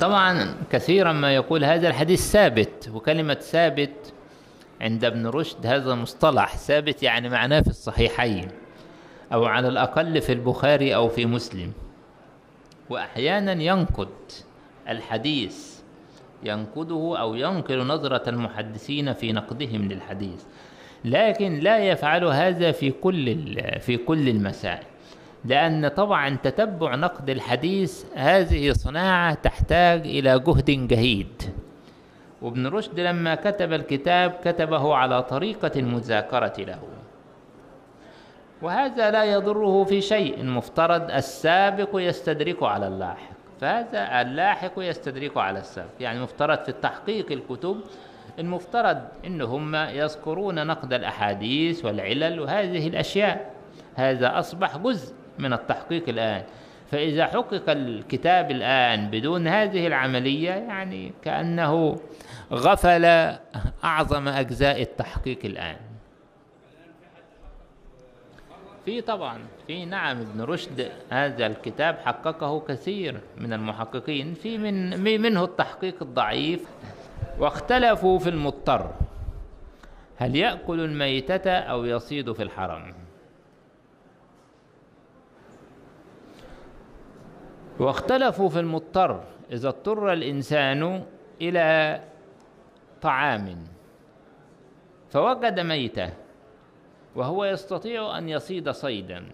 [0.00, 4.12] طبعا كثيرا ما يقول هذا الحديث ثابت وكلمة ثابت
[4.80, 8.48] عند ابن رشد هذا مصطلح ثابت يعني معناه في الصحيحين
[9.32, 11.72] أو على الأقل في البخاري أو في مسلم.
[12.90, 14.08] وأحيانا ينقد
[14.88, 15.80] الحديث
[16.42, 20.44] ينقده أو ينقل نظرة المحدثين في نقدهم للحديث.
[21.04, 23.36] لكن لا يفعل هذا في كل
[23.80, 24.84] في كل المسائل.
[25.44, 31.42] لأن طبعا تتبع نقد الحديث هذه صناعة تحتاج إلى جهد جهيد
[32.42, 36.78] وابن رشد لما كتب الكتاب كتبه على طريقة المذاكرة له.
[38.62, 43.30] وهذا لا يضره في شيء المفترض السابق يستدرك على اللاحق.
[43.60, 45.90] فهذا اللاحق يستدرك على السابق.
[46.00, 47.80] يعني مفترض في التحقيق الكتب
[48.38, 53.50] المفترض انهم يذكرون نقد الأحاديث والعلل وهذه الأشياء.
[53.94, 56.42] هذا أصبح جزء من التحقيق الآن.
[56.90, 62.00] فإذا حقق الكتاب الآن بدون هذه العملية يعني كأنه
[62.52, 63.04] غفل
[63.84, 65.76] أعظم أجزاء التحقيق الآن.
[68.84, 74.34] في طبعا في نعم ابن رشد هذا الكتاب حققه كثير من المحققين.
[74.34, 76.64] في من منه التحقيق الضعيف
[77.38, 78.90] واختلفوا في المضطر.
[80.16, 82.99] هل يأكل الميتة أو يصيد في الحرم؟
[87.80, 91.02] واختلفوا في المضطر إذا اضطر الإنسان
[91.40, 92.00] إلى
[93.02, 93.64] طعام
[95.10, 96.10] فوجد ميتة
[97.16, 99.24] وهو يستطيع أن يصيد صيدا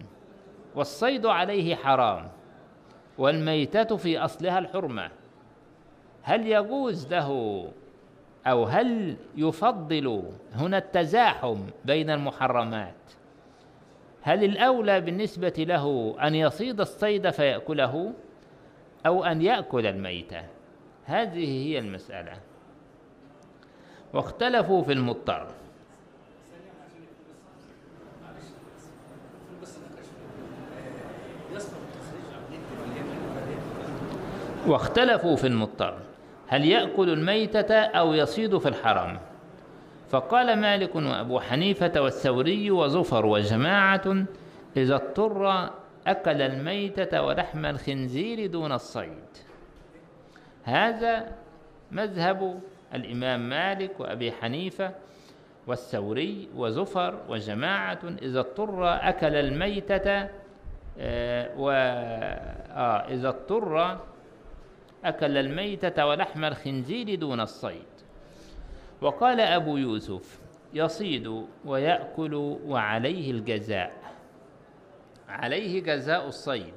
[0.75, 2.27] والصيد عليه حرام
[3.17, 5.09] والميتة في أصلها الحرمة.
[6.21, 7.63] هل يجوز له
[8.47, 12.93] أو هل يفضل هنا التزاحم بين المحرمات؟
[14.21, 18.13] هل الأولى بالنسبة له أن يصيد الصيد فيأكله؟
[19.05, 20.41] أو أن يأكل الميتة.
[21.05, 22.33] هذه هي المسألة.
[24.13, 25.47] واختلفوا في المضطر.
[34.67, 35.97] واختلفوا في المضطر.
[36.47, 39.19] هل يأكل الميتة أو يصيد في الحرم؟
[40.09, 44.25] فقال مالك وأبو حنيفة والثوري وزفر وجماعة
[44.77, 45.69] إذا اضطر
[46.07, 49.27] أكل الميتة ولحم الخنزير دون الصيد.
[50.63, 51.31] هذا
[51.91, 52.59] مذهب
[52.93, 54.91] الإمام مالك وأبي حنيفة
[55.67, 60.29] والثوري وزفر وجماعة إذا اضطر أكل الميتة
[60.99, 63.99] آه و آه إذا اضطر
[65.05, 67.85] أكل الميتة ولحم الخنزير دون الصيد.
[69.01, 70.39] وقال أبو يوسف
[70.73, 72.33] يصيد ويأكل
[72.65, 74.06] وعليه الجزاء.
[75.29, 76.73] عليه جزاء الصيد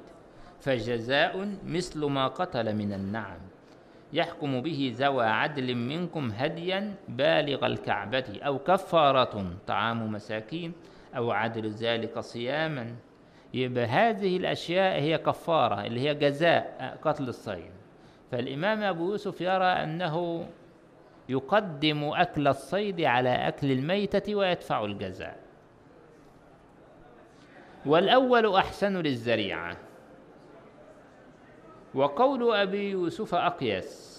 [0.59, 3.39] فجزاء مثل ما قتل من النعم.
[4.13, 10.73] يحكم به ذوى عدل منكم هديا بالغ الكعبة أو كفارة طعام مساكين
[11.17, 12.95] أو عدل ذلك صياما.
[13.53, 17.71] يبقى هذه الأشياء هي كفارة اللي هي جزاء قتل الصيد.
[18.31, 20.45] فالإمام أبو يوسف يرى أنه
[21.29, 25.40] يقدم أكل الصيد على أكل الميتة ويدفع الجزاء.
[27.85, 29.77] والأول أحسن للزريعة
[31.93, 34.11] وقول أبي يوسف أقيس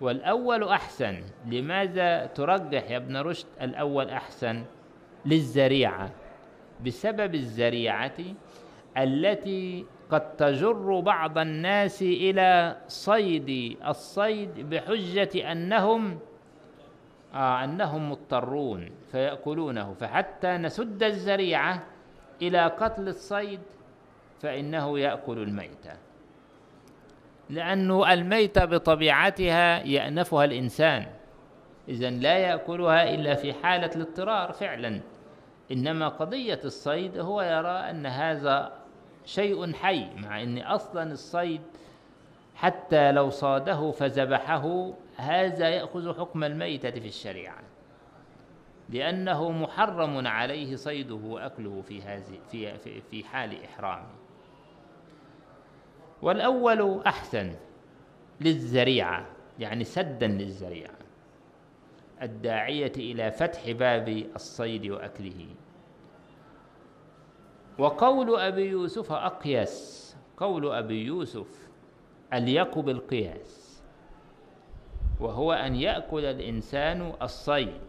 [0.00, 1.22] والأول أحسن.
[1.46, 4.64] لماذا ترجح يا ابن رشد الأول أحسن
[5.26, 6.10] للزريعة
[6.86, 8.18] بسبب الزريعة
[8.98, 16.18] التي قد تجر بعض الناس إلى صيد الصيد بحجة أنهم
[17.34, 21.82] آه أنهم مضطرون فيأكلونه فحتى نسد الزريعة
[22.42, 23.60] إلى قتل الصيد
[24.40, 25.92] فإنه يأكل الميتة.
[27.50, 31.06] لأن الميتة بطبيعتها يأنفها الإنسان.
[31.88, 35.00] إذا لا يأكلها إلا في حالة الاضطرار فعلا.
[35.72, 38.72] إنما قضية الصيد هو يرى أن هذا
[39.24, 41.60] شيء حي مع إن أصلا الصيد
[42.54, 47.71] حتى لو صاده فذبحه هذا يأخذ حكم الميتة في الشريعة.
[48.88, 54.10] لأنه محرم عليه صيده وأكله في هذه في في, في حال إحرامه.
[56.22, 57.54] والأول أحسن
[58.40, 59.26] للزريعه
[59.58, 60.94] يعني سدا للزريعه
[62.22, 65.46] الداعية إلى فتح باب الصيد وأكله.
[67.78, 71.68] وقول أبي يوسف أقيس قول أبي يوسف
[72.32, 73.82] أليق بالقياس
[75.20, 77.80] وهو أن يأكل الإنسان الصيد.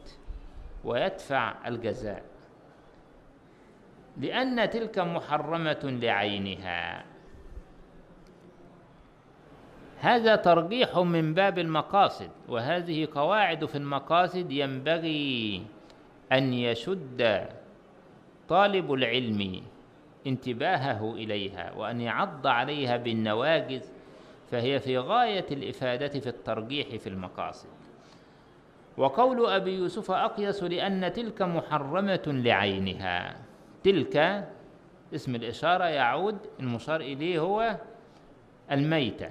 [0.84, 2.23] ويدفع الجزاء.
[4.17, 7.05] لأن تلك محرمة لعينها.
[9.99, 15.63] هذا ترجيح من باب المقاصد وهذه قواعد في المقاصد ينبغي
[16.31, 17.47] أن يشد
[18.49, 19.61] طالب العلم
[20.27, 23.84] انتباهه إليها وأن يعض عليها بالنواجذ
[24.51, 27.82] فهي في غاية الإفادة في الترجيح في المقاصد.
[28.97, 33.35] وقول أبي يوسف أقيس لأن تلك محرمة لعينها.
[33.83, 34.47] تلك
[35.15, 37.77] اسم الإشارة يعود المشار إليه هو
[38.71, 39.29] الميتة.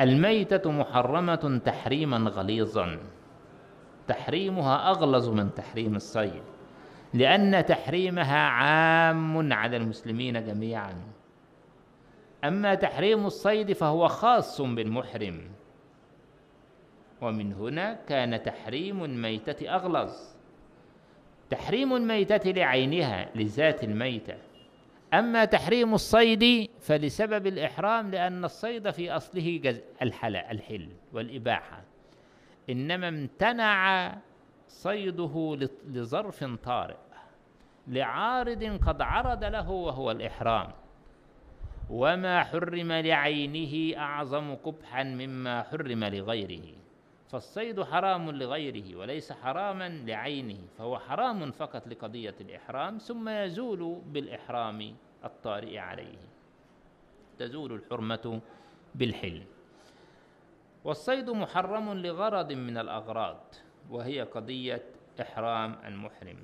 [0.00, 2.98] الميتة محرمة تحريما غليظا.
[4.08, 6.42] تحريمها أغلظ من تحريم الصيد
[7.14, 10.94] لأن تحريمها عام على المسلمين جميعا.
[12.44, 15.55] أما تحريم الصيد فهو خاص بالمحرم.
[17.20, 20.12] ومن هنا كان تحريم الميتة أغلظ.
[21.50, 24.34] تحريم الميتة لعينها لذات الميتة.
[25.14, 29.80] أما تحريم الصيد فلسبب الإحرام لأن الصيد في أصله.
[30.02, 31.82] الحل الحل والإباحة.
[32.70, 34.14] إنما امتنع
[34.68, 35.58] صيده
[35.88, 36.96] لظرف طارئ
[37.88, 40.68] لعارض قد عرض له وهو الإحرام.
[41.90, 46.85] وما حرم لعينه أعظم قبحا مما حرم لغيره.
[47.28, 55.78] فالصيد حرام لغيره وليس حراما لعينه فهو حرام فقط لقضية الإحرام ثم يزول بالإحرام الطارئ
[55.78, 56.18] عليه.
[57.38, 58.40] تزول الحرمة
[58.94, 59.42] بالحل
[60.84, 63.54] والصيد محرم لغرض من الأغراض
[63.90, 64.82] وهي قضية
[65.20, 66.36] إحرام المحرم.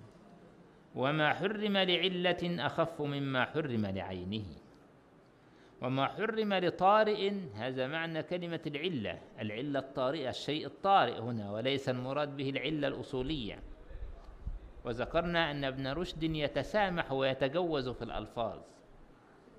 [0.95, 4.45] وما حرم لعلة أخف مما حرم لعينه.
[5.83, 9.19] وما حرم لطارئ هذا معنى كلمة العلة.
[9.41, 13.59] العلة الطارئة الشيء الطارئ هنا وليس المراد به العلة الأصولية.
[14.85, 18.59] وذكرنا أن ابن رشد يتسامح ويتجوز في الألفاظ.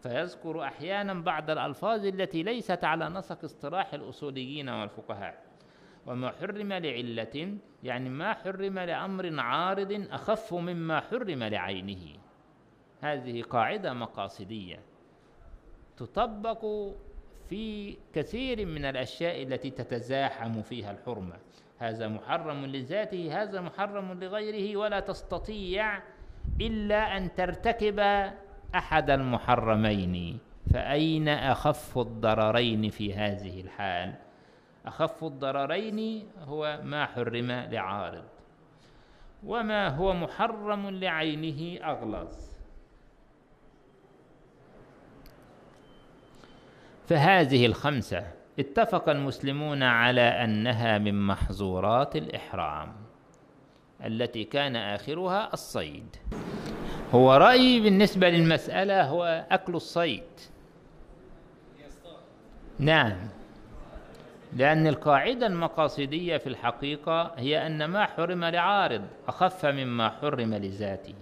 [0.03, 5.43] فيذكر أحيانا بعض الألفاظ التي ليست على نسق اصطلاح الأصوليين والفقهاء.
[6.07, 12.17] وما حرم لعلة يعني ما حرم لأمر عارض أخف مما حرم لعينه.
[13.01, 14.92] هذه قاعدة مقاصدية.
[15.97, 16.65] تطبق
[17.49, 21.35] في كثير من الأشياء التي تتزاحم فيها الحرمة.
[21.79, 26.01] هذا محرم لذاته هذا محرم لغيره ولا تستطيع
[26.61, 27.99] إلا أن ترتكب
[28.75, 30.39] أحد المحرمين.
[30.73, 34.13] فأين أخف الضررين في هذه الحال؟
[34.85, 38.23] أخف الضررين هو ما حرم لعارض
[39.43, 42.52] وما هو محرم لعينه أغلظ.
[47.07, 48.23] فهذه الخمسة
[48.59, 52.93] اتفق المسلمون على أنها من محظورات الإحرام
[54.05, 56.15] التي كان آخرها الصيد.
[57.11, 60.23] هو رأيي بالنسبة للمسألة هو أكل الصيد.
[62.79, 63.17] نعم
[64.55, 71.15] لأن القاعدة المقاصدية في الحقيقة هي أن ما حرم لعارض أخف مما حرم لذاته.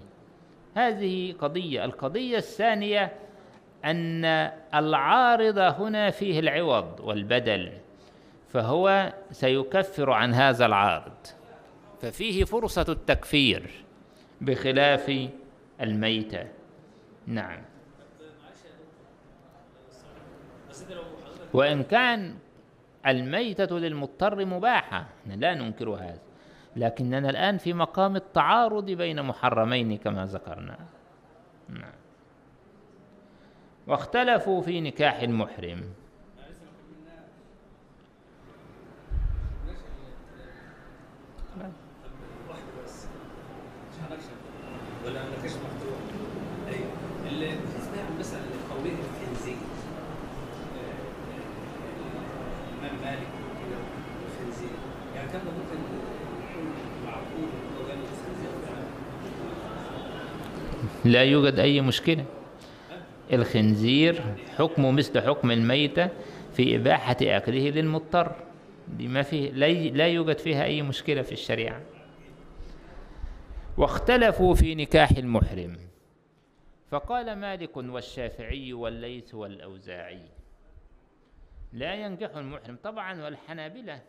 [0.76, 3.12] هذه قضية القضية الثانية
[3.86, 4.26] أن
[4.74, 7.72] العارض هنا فيه العوض والبدل
[8.50, 11.14] فهو سيكفر عن هذا العارض.
[12.02, 13.72] ففيه فرصة التكفير
[14.42, 15.30] بخلاف
[15.82, 16.48] الميتة.
[17.28, 17.62] نعم.
[21.54, 22.36] وإن كان
[23.08, 26.20] الميتة للمضطر مباحة لا ننكر هذا.
[26.76, 30.78] لكننا الآن في مقام التعارض بين محرمين كما ذكرنا.
[31.70, 32.01] نعم.
[33.88, 35.84] واختلفوا في نكاح المحرم.
[45.06, 45.22] ولا
[45.56, 45.98] مفتوح
[46.68, 46.90] أيوه
[49.00, 49.56] الخنزير
[52.82, 53.80] الامام مالك وكده
[55.16, 55.78] يعني ممكن
[61.06, 62.26] لا يوجد أي مشكلة.
[63.34, 64.22] الخنزير
[64.58, 66.10] حكمه مثل حكم الميتة
[66.54, 68.36] في إباحة أكله للمضطر.
[68.88, 69.52] دي ما فيه
[69.92, 71.82] لا يوجد فيها أي مشكلة في الشريعة.
[73.78, 75.78] واختلفوا في نكاح المحرم.
[76.90, 80.22] فقال مالك والشافعي والليث والأوزاعي
[81.74, 82.78] لا ينكح المحرم.
[82.84, 84.02] طبعا والحنابلة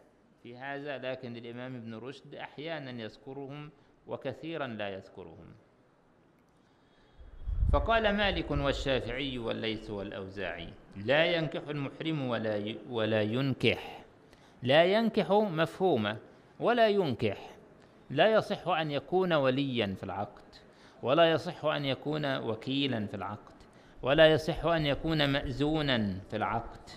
[0.42, 3.70] في هذا لكن الإمام ابن رشد أحيانا يذكرهم
[4.06, 5.54] وكثيرا لا يذكرهم.
[7.72, 12.74] فقال مالك والشافعي والليث والأوزاعي لا ينكح المحرم ولا.
[12.90, 14.04] ولا ينكح.
[14.62, 16.16] لا ينكح مفهومة
[16.60, 17.50] ولا ينكح.
[18.10, 20.42] لا يصح أن يكون وليا في العقد
[21.02, 23.52] ولا يصح أن يكون وكيلا في العقد
[24.02, 26.90] ولا يصح أن يكون مأزونا في العقد.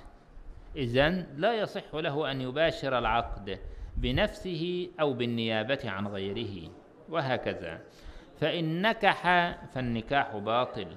[0.76, 3.60] إذن لا يصح له أن يباشر العقد
[3.98, 6.72] بنفسه أو بالنيابة عن غيره
[7.10, 7.82] وهكذا.
[8.40, 9.22] فإن نكح
[9.74, 10.88] فالنكاح باطل.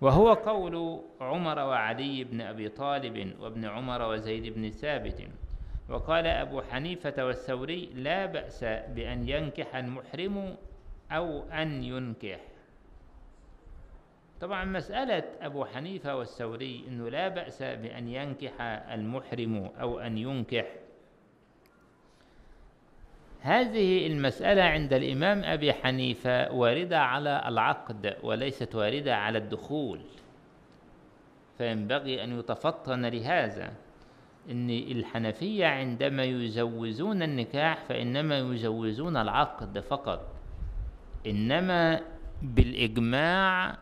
[0.00, 5.22] وهو قول عمر وعلي بن أبي طالب وابن عمر وزيد بن ثابت.
[5.88, 10.56] وقال أبو حنيفة والثوري لا بأس بأن ينكح المحرم
[11.12, 12.40] أو أن ينكح.
[14.40, 18.60] طبعا مسألة أبو حنيفة والثوري أنه لا بأس بأن ينكح
[18.92, 20.66] المحرم أو أن ينكح.
[23.42, 30.00] هذه المسألة عند الإمام أبي حنيفة واردة على العقد وليست واردة على الدخول.
[31.58, 33.72] فينبغي أن يتفطن لهذا.
[34.50, 40.26] إن الحنفية عندما يجوزون النكاح فإنما يجوزون العقد فقط.
[41.26, 42.00] إنما
[42.42, 43.78] بالإجماع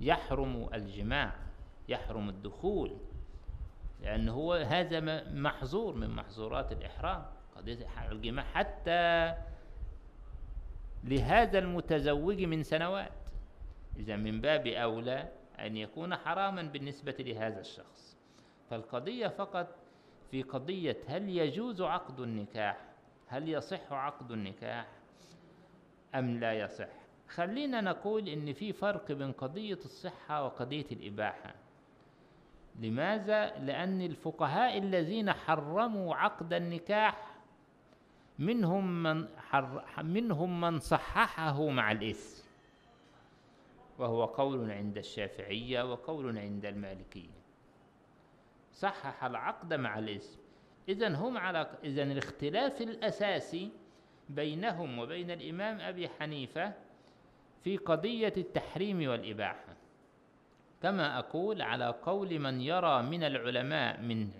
[0.00, 1.32] يحرم الجماع
[1.88, 2.92] يحرم الدخول.
[4.02, 7.22] لأن هو هذا محظور من محظورات الإحرام.
[7.56, 9.34] قضية الجماع حتى
[11.04, 13.12] لهذا المتزوج من سنوات.
[13.96, 15.28] إذا من باب أولى
[15.58, 18.16] أن يكون حراما بالنسبة لهذا الشخص.
[18.70, 19.74] فالقضية فقط
[20.30, 22.76] في قضية هل يجوز عقد النكاح
[23.28, 24.86] هل يصح عقد النكاح
[26.14, 26.88] أم لا يصح.
[27.28, 31.54] خلينا نقول إن في فرق بين قضية الصحة وقضية الإباحة.
[32.80, 37.31] لماذا؟ لأن الفقهاء الذين حرموا عقد النكاح
[38.38, 42.42] منهم من حر منهم من صححه مع الإثم
[43.98, 47.42] وهو قول عند الشافعية وقول عند المالكية.
[48.72, 50.38] صحح العقد مع الاسم
[50.88, 53.70] إذا هم على إذا الاختلاف الأساسي
[54.28, 56.72] بينهم وبين الإمام أبي حنيفة
[57.64, 59.76] في قضية التحريم والإباحة.
[60.82, 64.30] كما أقول على قول من يرى من العلماء من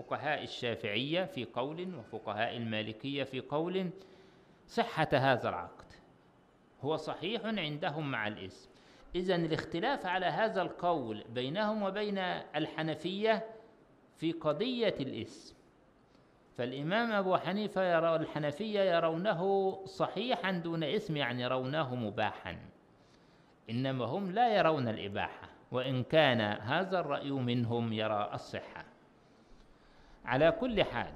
[0.00, 3.90] فقهاء الشافعية في قول وفقهاء المالكية في قول
[4.66, 5.84] صحة هذا العقد.
[6.82, 8.70] هو صحيح عندهم مع الاسم.
[9.14, 13.46] إذا الاختلاف على هذا القول بينهم وبين الحنفية
[14.16, 15.56] في قضية الاسم.
[16.56, 22.58] فالإمام أبو حنيفة يرى الحنفية يرونه صحيحا دون اسم يعني يرونه مباحا.
[23.70, 28.89] إنما هم لا يرون الإباحة وإن كان هذا الرأي منهم يرى الصحة.
[30.24, 31.12] على كل حال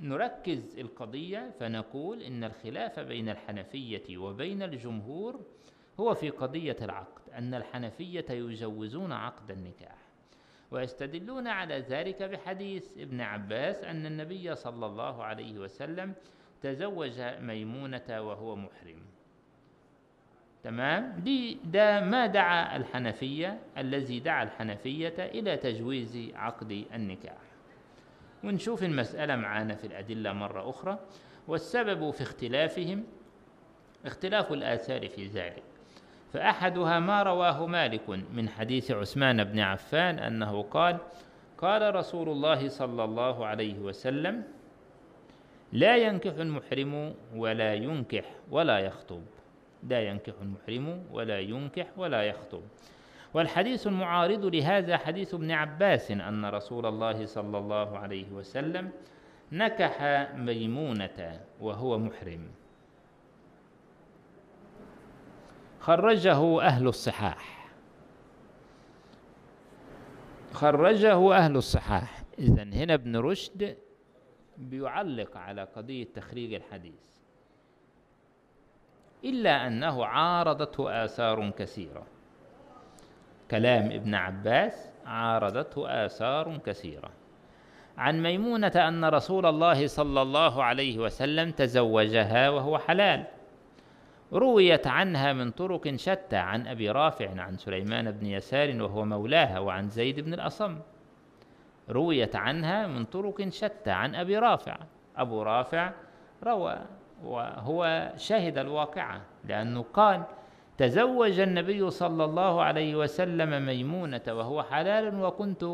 [0.00, 5.40] نركز القضية فنقول إن الخلاف بين الحنفية وبين الجمهور
[6.00, 9.96] هو في قضية العقد أن الحنفية يجوزون عقد النكاح.
[10.70, 16.14] ويستدلون على ذلك بحديث ابن عباس أن النبي صلى الله عليه وسلم
[16.62, 19.02] تزوج ميمونة وهو محرم.
[20.62, 27.49] تمام؟ دي ده ما دعا الحنفية الذي دعا الحنفية إلى تجويز عقد النكاح.
[28.44, 30.98] ونشوف المسألة معانا في الأدلة مرة أخرى.
[31.48, 33.04] والسبب في اختلافهم
[34.06, 35.62] اختلاف الآثار في ذلك.
[36.32, 40.98] فأحدها ما رواه مالك من حديث عثمان بن عفان أنه قال
[41.58, 44.42] قال رسول الله صلى الله عليه وسلم
[45.72, 49.22] لا ينكح المحرم ولا ينكح ولا يخطب.
[49.88, 52.62] لا ينكح المحرم ولا ينكح ولا يخطب.
[53.34, 58.90] والحديث المعارض لهذا حديث ابن عباس أن رسول الله صلى الله عليه وسلم
[59.52, 60.02] نكح
[60.34, 62.50] ميمونة وهو محرم.
[65.80, 67.70] خرجه أهل الصحاح.
[70.52, 72.22] خرجه أهل الصحاح.
[72.38, 73.76] إذا هنا ابن رشد
[74.58, 77.20] بيعلق على قضية تخريج الحديث.
[79.24, 82.06] إلا أنه عارضته آثار كثيرة.
[83.50, 87.10] كلام ابن عباس عارضته آثار كثيرة.
[87.98, 93.24] عن ميمونة أن رسول الله صلى الله عليه وسلم تزوجها وهو حلال.
[94.32, 99.88] رويت عنها من طرق شتى عن أبي رافع عن سليمان بن يسار وهو مولاها وعن
[99.88, 100.78] زيد بن الأصم.
[101.90, 104.76] رويت عنها من طرق شتى عن أبي رافع.
[105.16, 105.92] أبو رافع
[106.44, 106.78] روى
[107.24, 110.22] وهو شهد الواقعة لأنه قال
[110.80, 115.64] تزوج النبي صلى الله عليه وسلم ميمونة وهو حلال وكنت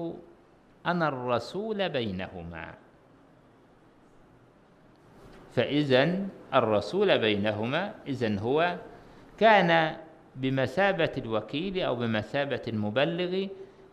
[0.87, 2.75] أنا الرسول بينهما.
[5.53, 8.77] فإذا الرسول بينهما إذا هو
[9.39, 9.97] كان
[10.37, 13.47] بمثابة الوكيل أو بمثابة المبلغ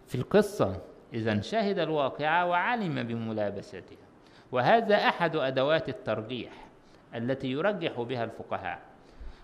[0.08, 0.82] في القصة.
[1.14, 4.04] إذا شهد الواقعة وعلم بملابستها
[4.52, 6.52] وهذا أحد أدوات الترجيح
[7.16, 8.93] التي يرجح بها الفقهاء.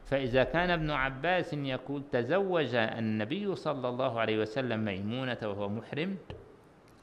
[0.09, 6.17] فإذا كان ابن عباس يقول تزوج النبي صلى الله عليه وسلم ميمونة وهو محرم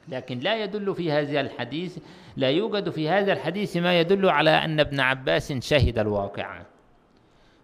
[0.09, 1.99] لكن لا يدل في هذا الحديث
[2.37, 6.67] لا يوجد في هذا الحديث ما يدل على أن ابن عباس شهد الواقعة.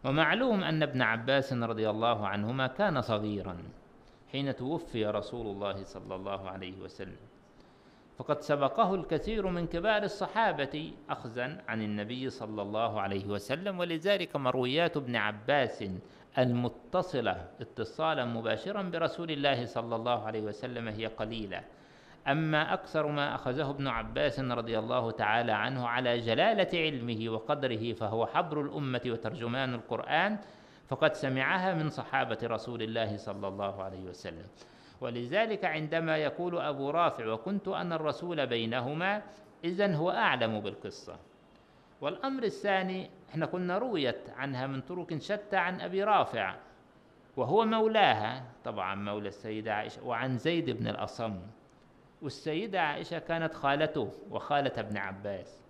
[0.04, 3.56] ومعلوم أن ابن عباس رضي الله عنهما كان صغيرا
[4.32, 7.31] حين توفي رسول الله صلى الله عليه وسلم.
[8.22, 14.96] فقد سبقه الكثير من كبار الصحابة أخذا عن النبي صلى الله عليه وسلم ولذلك مرويات
[14.96, 15.84] ابن عباس
[16.38, 21.60] المتصلة اتصالا مباشرا برسول الله صلى الله عليه وسلم هي قليلة.
[22.28, 28.26] أما أكثر ما أخذه ابن عباس رضي الله تعالى عنه على جلالة علمه وقدره فهو
[28.26, 30.38] حبر الأمة وترجمان القرآن
[30.88, 34.46] فقد سمعها من صحابة رسول الله صلى الله عليه وسلم.
[35.02, 39.22] ولذلك عندما يقول أبو رافع وكنت أنا الرسول بينهما
[39.64, 41.16] إذا هو أعلم بالقصة.
[42.00, 46.54] والأمر الثاني إحنا كنا رويت عنها من طرق شتى عن أبي رافع
[47.36, 51.36] وهو مولاها طبعا مولى السيدة عائشة وعن زيد بن الأصم.
[52.22, 55.62] والسيدة عائشة كانت خالته وخالة ابن عباس.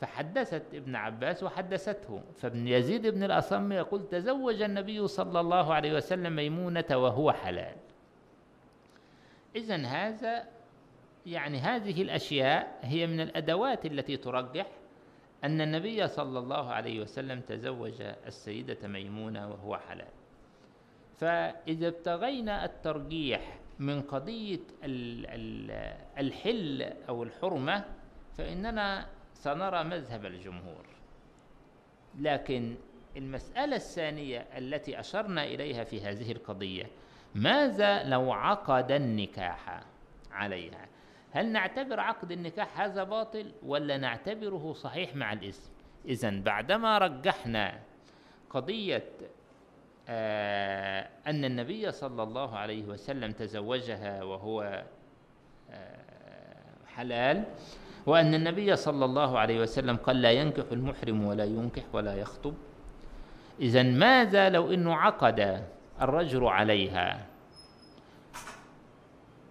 [0.00, 2.22] فحدثت ابن عباس وحدثته.
[2.36, 7.76] فابن يزيد بن الأصم يقول تزوج النبي صلى الله عليه وسلم ميمونة وهو حلال.
[9.56, 10.48] إذا هذا
[11.26, 14.66] يعني هذه الأشياء هي من الأدوات التي ترجح
[15.44, 20.08] أن النبي صلى الله عليه وسلم تزوج السيدة ميمونة وهو حلال.
[21.18, 24.60] فإذا ابتغينا الترجيح من قضية
[26.18, 27.84] الحل أو الحرمة
[28.38, 30.86] فإننا سنرى مذهب الجمهور.
[32.18, 32.74] لكن
[33.16, 36.86] المسألة الثانية التي أشرنا إليها في هذه القضية
[37.34, 39.82] ماذا لو عقد النكاح
[40.32, 40.86] عليها؟
[41.32, 45.70] هل نعتبر عقد النكاح هذا باطل ولا نعتبره صحيح مع الإسم؟
[46.08, 47.78] إذا بعدما رجحنا
[48.50, 49.08] قضية
[50.08, 54.84] آه أن النبي صلى الله عليه وسلم تزوجها وهو
[55.70, 55.96] آه
[56.94, 57.44] حلال
[58.06, 62.54] وأن النبي صلى الله عليه وسلم قال لا ينكح المحرم ولا ينكح ولا يخطب.
[63.60, 65.64] إذا ماذا لو أنه عقد
[66.00, 67.26] الرجل عليها.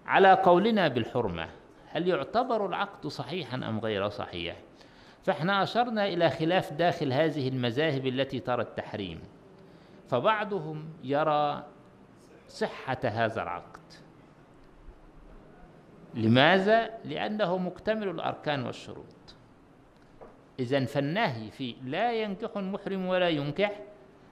[0.06, 1.50] على قولنا بالحرمة
[1.88, 4.56] هل يعتبر العقد صحيحا أم غير صحيح؟
[5.24, 9.22] فإحنا أشرنا إلى خلاف داخل هذه المذاهب التي ترى التحريم.
[10.10, 11.64] فبعضهم يرى
[12.48, 13.80] صحة هذا العقد.
[16.14, 19.36] لماذا؟ لأنه مكتمل الأركان والشروط.
[20.60, 23.72] إذا فالنهي في لا ينكح المحرم ولا ينكح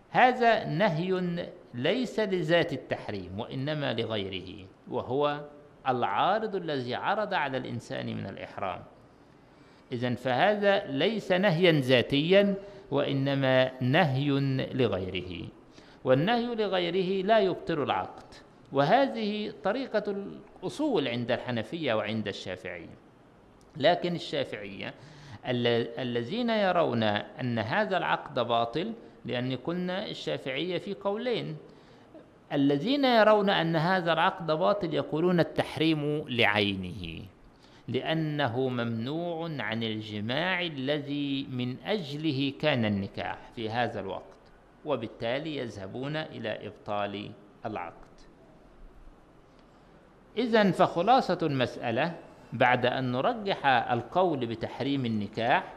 [0.10, 1.40] هذا نهي
[1.74, 5.42] ليس لذات التحريم وإنما لغيره وهو
[5.88, 8.84] العارض الذي عرض على الإنسان من الإحرام.
[9.92, 12.56] إذا فهذا ليس نهيا ذاتيا
[12.92, 14.30] وإنما نهي
[14.74, 15.48] لغيره
[16.04, 18.24] والنهي لغيره لا يبطل العقد
[18.72, 22.96] وهذه طريقة الأصول عند الحنفية وعند الشافعية.
[23.78, 24.94] لكن الشافعية
[26.00, 28.94] الذين يرون أن هذا العقد باطل
[29.26, 31.58] لأن قلنا الشافعية في قولين.
[32.54, 37.26] الذين يرون أن هذا العقد باطل يقولون التحريم لعينه
[37.88, 44.24] لأنه ممنوع عن الجماع الذي من أجله كان النكاح في هذا الوقت
[44.86, 47.32] وبالتالي يذهبون إلى إبطال
[47.66, 47.94] العقد.
[50.38, 52.16] إذا فخلاصة المسألة
[52.54, 55.74] بعد أن نرجح القول بتحريم النكاح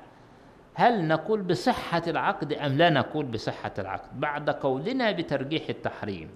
[0.74, 6.28] هل نقول بصحة العقد أم لا نقول بصحة العقد؟ بعد قولنا بترجيح التحريم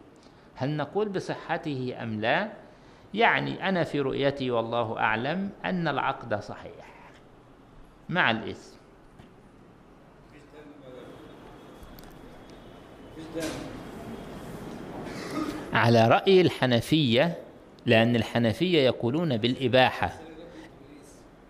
[0.54, 2.48] هل نقول بصحته أم لا؟
[3.14, 6.96] يعني أنا في رؤيتي والله أعلم أن العقد صحيح.
[8.08, 8.76] مع الاسم
[15.72, 17.38] على رأي الحنفية
[17.86, 20.25] لأن الحنفية يقولون بالإباحة.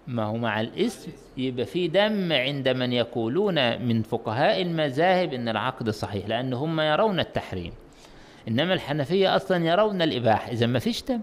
[0.09, 5.91] ما هو مع الإسم يبقى في دم عند من يقولون من فقهاء المذاهب إن العقد
[5.91, 7.73] صحيح لأن هم يرون التحريم.
[8.49, 10.51] إنما الحنفية أصلا يرون الإباحة.
[10.53, 11.21] اذا ما فيش دم؟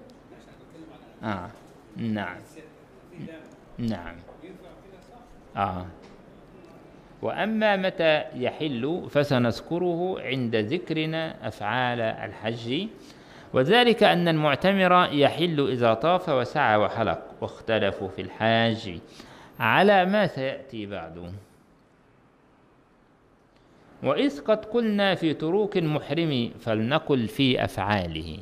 [1.23, 1.49] آه.
[1.97, 2.37] نعم.
[3.77, 4.15] نعم.
[5.57, 5.85] آه.
[7.21, 12.87] وأما متى يحل فسنذكره عند ذكرنا أفعال الحج.
[13.53, 18.99] وذلك أن المعتمر يحل إذا طاف وسعى وحلق واختلفوا في الحاج
[19.59, 21.33] على ما سيأتي بعد.
[24.03, 28.37] وإذ قد قلنا في تروك المحرم فلنقل في أفعاله.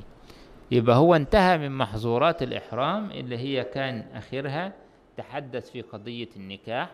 [0.71, 4.73] يبقى هو انتهى من محظورات الإحرام اللي هي كان آخرها
[5.17, 6.89] تحدث في قضية النكاح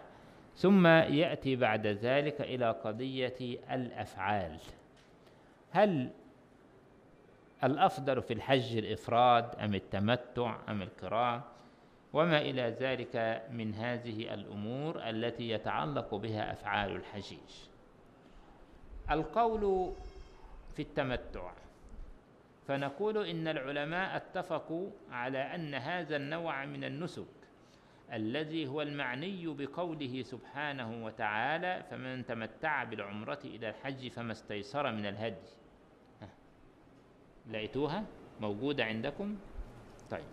[0.56, 4.58] ثم يأتي بعد ذلك إلى قضية الأفعال.
[5.72, 6.10] هل
[7.64, 11.52] الأفضل في الحج الإفراد أم التمتع أم القراءة
[12.14, 17.52] وما إلى ذلك من هذه الأمور التي يتعلق بها أفعال الحجيج.
[19.12, 19.94] القول
[20.76, 21.52] في التمتع.
[22.68, 27.26] فنقول إن العلماء اتفقوا على أن هذا النوع من النسك
[28.14, 35.48] الذي هو المعني بقوله سبحانه وتعالى فمن تمتع بالعمرة إلى الحج فما استيسر من الهدي
[37.52, 38.04] لقيتوها
[38.42, 39.36] موجودة عندكم؟
[40.12, 40.24] طيب.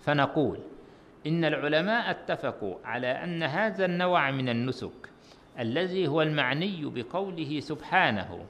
[0.00, 0.58] فنقول
[1.26, 5.10] إن العلماء اتفقوا على أن هذا النوع من النسك
[5.58, 8.46] الذي هو المعني بقوله سبحانه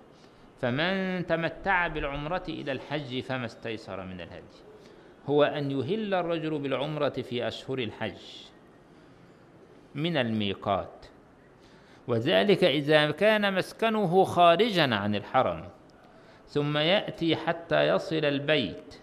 [0.60, 4.60] فمن تمتع بالعمرة إلى الحج فما استيسر من الهدي.
[5.26, 8.22] هو أن يهل الرجل بالعمرة في أشهر الحج
[9.94, 11.06] من الميقات.
[12.08, 15.68] وذلك إذا كان مسكنه خارجا عن الحرم.
[16.50, 18.94] ثم يأتي حتى يصل البيت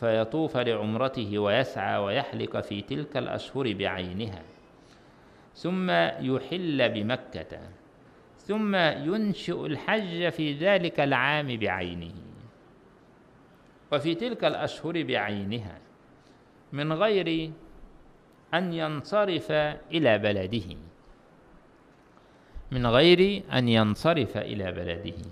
[0.00, 4.42] فيطوف لعمرته ويسعى ويحلق في تلك الأشهر بعينها.
[5.54, 5.90] ثم
[6.20, 7.60] يحل بمكة
[8.38, 12.14] ثم ينشئ الحج في ذلك العام بعينه.
[13.92, 15.78] وفي تلك الأشهر بعينها
[16.72, 17.50] من غير
[18.54, 19.52] أن ينصرف
[19.92, 20.76] إلى بلده.
[22.70, 25.22] من غير أن ينصرف إلى بلده.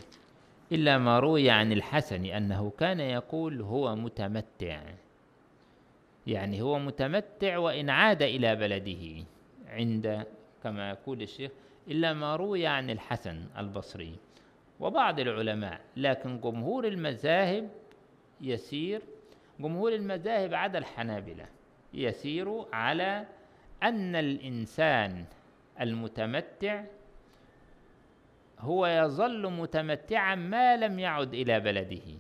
[0.73, 4.83] إلا ما روي عن الحسن أنه كان يقول هو متمتع.
[6.27, 9.25] يعني هو متمتع وإن عاد إلى بلده
[9.69, 10.27] عند
[10.63, 11.51] كما يقول الشيخ
[11.89, 14.17] إلا ما روي عن الحسن البصري
[14.81, 15.81] وبعض العلماء.
[15.97, 17.71] لكن جمهور المذاهب
[18.41, 19.03] يسير
[19.61, 21.47] جمهور المذاهب عدا الحنابلة
[21.95, 23.27] يسير على
[23.83, 25.25] أن الإنسان
[25.81, 26.85] المتمتع
[28.59, 32.19] هو يظل متمتعا ما لم يعد إلى بلده.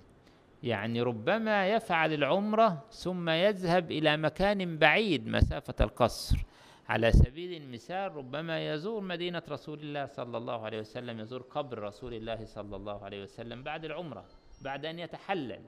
[0.62, 6.36] يعني ربما يفعل العمرة ثم يذهب إلى مكان بعيد مسافة القصر.
[6.88, 12.14] على سبيل المثال ربما يزور مدينة رسول الله صلى الله عليه وسلم يزور قبر رسول
[12.14, 14.24] الله صلى الله عليه وسلم بعد العمرة
[14.60, 15.60] بعد أن يتحلل.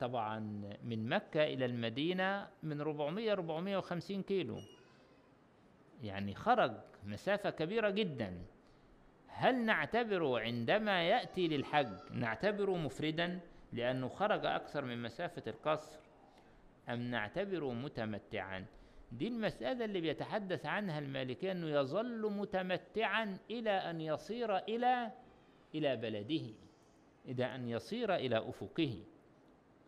[0.00, 0.38] طبعا
[0.84, 4.58] من مكة إلى المدينة من 400 450 كيلو.
[6.02, 6.72] يعني خرج
[7.06, 8.38] مسافة كبيرة جدا.
[9.36, 13.40] هل نعتبره عندما يأتي للحج نعتبره مفردا
[13.72, 15.98] لأنه خرج أكثر من مسافة القصر
[16.88, 18.64] أم نعتبره متمتعا؟
[19.12, 25.12] دي المسألة اللي بيتحدث عنها المالكية أنه يظل متمتعا إلى أن يصير إلى
[25.74, 26.54] إلى بلده
[27.28, 29.02] إلى أن يصير إلى أفقه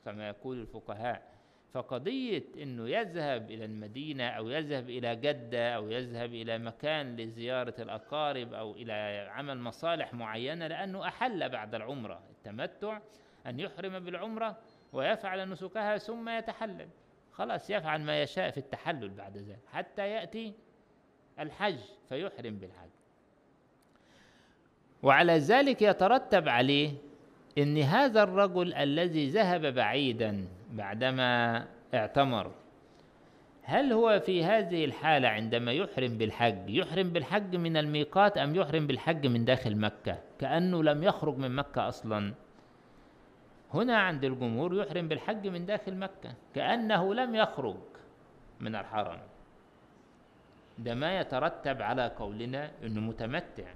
[0.05, 1.36] كما يقول الفقهاء.
[1.73, 8.55] فقضية أنه يذهب إلى المدينة أو يذهب إلى جدة أو يذهب إلى مكان لزيارة الأقارب
[8.55, 8.93] أو إلى
[9.31, 13.01] عمل مصالح معينة لأنه أحل بعد العمرة التمتع
[13.47, 14.59] أن يحرم بالعمرة
[14.93, 16.89] ويفعل نسكها ثم يتحلل.
[17.33, 20.55] خلاص يفعل ما يشاء في التحلل بعد ذلك حتى يأتي
[21.39, 22.91] الحج فيحرم بالحج.
[25.03, 26.93] وعلى ذلك يترتب عليه
[27.59, 32.51] إن هذا الرجل الذي ذهب بعيدا بعدما اعتمر
[33.63, 39.27] هل هو في هذه الحالة عندما يحرم بالحج يحرم بالحج من الميقات أم يحرم بالحج
[39.27, 42.35] من داخل مكة؟ كأنه لم يخرج من مكة أصلا.
[43.75, 47.77] هنا عند الجمهور يحرم بالحج من داخل مكة كأنه لم يخرج
[48.61, 49.19] من الحرم.
[50.79, 53.69] ده ما يترتب على قولنا أنه متمتع.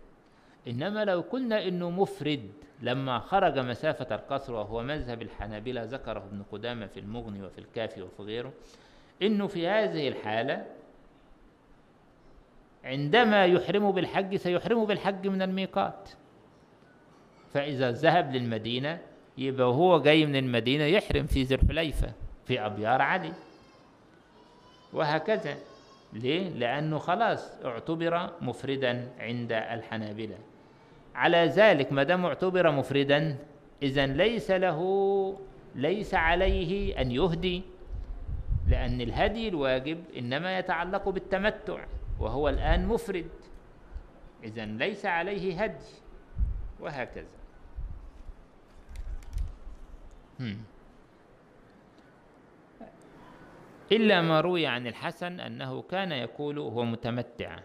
[0.69, 2.51] إنما لو قلنا إنه مفرد
[2.83, 8.23] لما خرج مسافة القصر وهو مذهب الحنابلة ذكره ابن قدامة في المغني وفي الكافي وفي
[8.23, 8.53] غيره
[9.23, 10.67] إنه في هذه الحالة
[12.85, 16.11] عندما يحرم بالحج سيحرم بالحج من الميقات.
[17.55, 18.99] فإذا ذهب للمدينة
[19.39, 22.13] يبقى هو جاي من المدينة يحرم في ذي الحليفة
[22.47, 23.33] في أبيار علي.
[24.93, 25.57] وهكذا.
[26.13, 30.39] ليه؟ لأنه خلاص اعتبر مفردا عند الحنابلة.
[31.15, 33.37] على ذلك ما دام اعتبر مفردا
[33.83, 34.81] إذا ليس له
[35.75, 37.63] ليس عليه أن يهدي
[38.69, 41.85] لأن الهدي الواجب إنما يتعلق بالتمتع
[42.21, 43.31] وهو الآن مفرد.
[44.45, 45.91] إذا ليس عليه هدي
[46.81, 47.27] وهكذا.
[53.93, 57.59] إلا ما روي عن الحسن أنه كان يقول هو متمتع.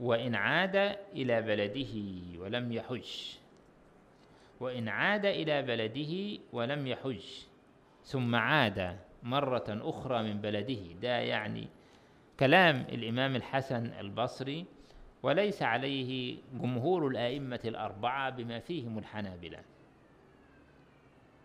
[0.00, 0.76] وإن عاد
[1.12, 1.94] إلى بلده
[2.40, 3.36] ولم يحج.
[4.60, 7.24] وإن عاد إلى بلده ولم يحج.
[8.04, 10.92] ثم عاد مرة أخرى من بلده.
[11.02, 11.68] ده يعني
[12.40, 14.64] كلام الإمام الحسن البصري
[15.22, 19.58] وليس عليه جمهور الآئمة الأربعة بما فيهم الحنابلة.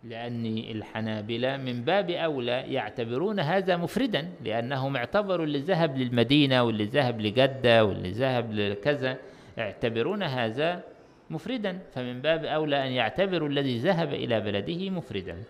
[0.05, 7.21] لأن الحنابلة من باب أولى يعتبرون هذا مفردا لأنهم اعتبروا اللي ذهب للمدينة واللي ذهب
[7.21, 9.17] لجدة واللي ذهب لكذا
[9.57, 10.83] يعتبرون هذا
[11.29, 11.79] مفردا.
[11.93, 15.43] فمن باب أولى أن يعتبروا الذي ذهب إلى بلده مفردا.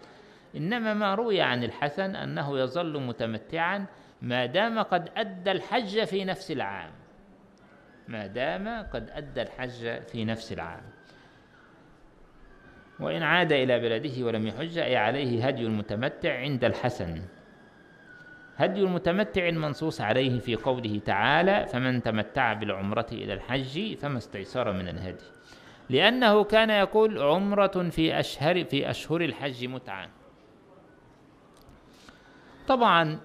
[0.56, 3.86] إنما ما روي عن الحسن أنه يظل متمتعا
[4.22, 6.91] ما دام قد أدى الحج في نفس العام.
[8.08, 10.84] ما دام قد أدى الحج في نفس العام.
[13.00, 17.22] وإن عاد إلى بلده ولم يحج أي عليه هدي المتمتع عند الحسن.
[18.58, 24.88] هدي المتمتع المنصوص عليه في قوله تعالى فمن تمتع بالعمرة إلى الحج فما استيسر من
[24.88, 25.26] الهدي.
[25.89, 30.10] لأنه كان يقول عمرة في أشهر في أشهر الحج متعة.
[32.68, 33.20] طبعا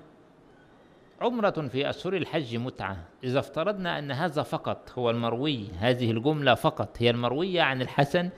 [1.20, 2.96] عمرة في أشهر الحج متعة.
[3.24, 8.30] إذا افترضنا أن هذا فقط هو المروي هذه الجملة فقط هي المروية عن الحسن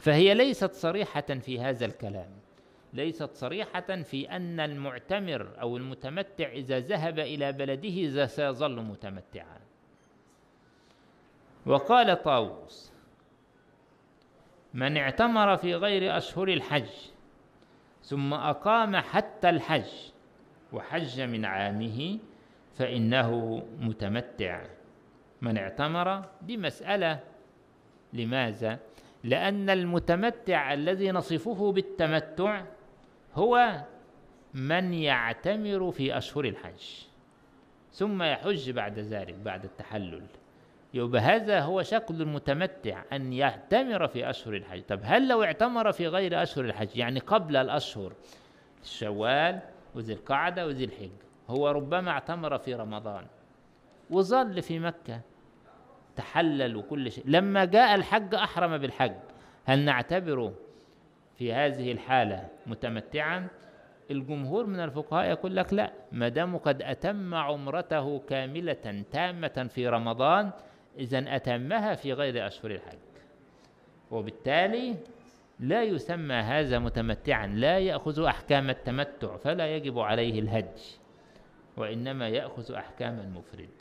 [0.00, 2.30] فهي ليست صريحة في هذا الكلام.
[2.92, 9.60] ليست صريحة في أن المعتمر أو المتمتع إذا ذهب إلى بلده سيظل متمتعا.
[11.66, 12.92] وقال طاووس
[14.74, 16.90] من اعتمر في غير أشهر الحج
[18.02, 19.90] ثم أقام حتى الحج
[20.72, 22.18] وحج من عامه
[22.74, 24.64] فإنه متمتع.
[25.42, 27.20] من اعتمر دي مسألة
[28.12, 28.78] لماذا؟
[29.24, 32.62] لأن المتمتع الذي نصفه بالتمتع
[33.34, 33.80] هو
[34.54, 37.04] من يعتمر في أشهر الحج.
[37.92, 40.26] ثم يحج بعد ذلك بعد التحلل.
[40.94, 44.82] يبقى هذا هو شكل المتمتع أن يعتمر في أشهر الحج.
[44.82, 48.12] طب هل لو اعتمر في غير أشهر الحج يعني قبل الأشهر
[48.82, 49.60] الشوال
[49.94, 51.10] وذي القعدة وذي الحج
[51.48, 53.26] هو ربما اعتمر في رمضان
[54.10, 55.20] وظل في مكة.
[56.20, 57.24] تحلل وكل شيء.
[57.26, 59.12] لما جاء الحج أحرم بالحج.
[59.64, 60.54] هل نعتبره
[61.38, 63.48] في هذه الحالة متمتعا؟
[64.10, 65.92] الجمهور من الفقهاء يقول لك لا.
[66.12, 70.50] ما دام قد أتم عمرته كاملة تامة في رمضان
[70.98, 72.98] إذا أتمها في غير أشهر الحج.
[74.10, 74.96] وبالتالي
[75.60, 77.46] لا يسمى هذا متمتعا.
[77.46, 80.98] لا يأخذ أحكام التمتع فلا يجب عليه الهج
[81.76, 83.79] وإنما يأخذ أحكام المفرد.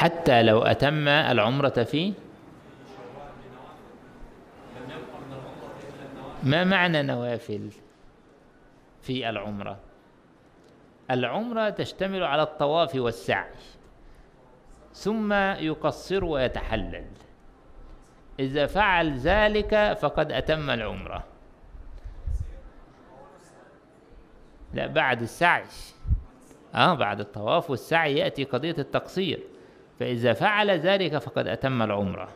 [0.00, 2.12] حتى لو أتم العمرة في
[6.42, 7.70] ما معنى نوافل
[9.02, 9.78] في العمرة؟
[11.10, 13.50] العمرة تشتمل على الطواف والسعي
[14.92, 17.06] ثم يقصر ويتحلل.
[18.38, 21.24] إذا فعل ذلك فقد أتم العمرة.
[24.74, 25.64] لا بعد السعي.
[26.74, 29.49] آه بعد الطواف والسعي يأتي قضية التقصير.
[30.00, 32.28] فإذا فعل ذلك فقد أتم العمرة.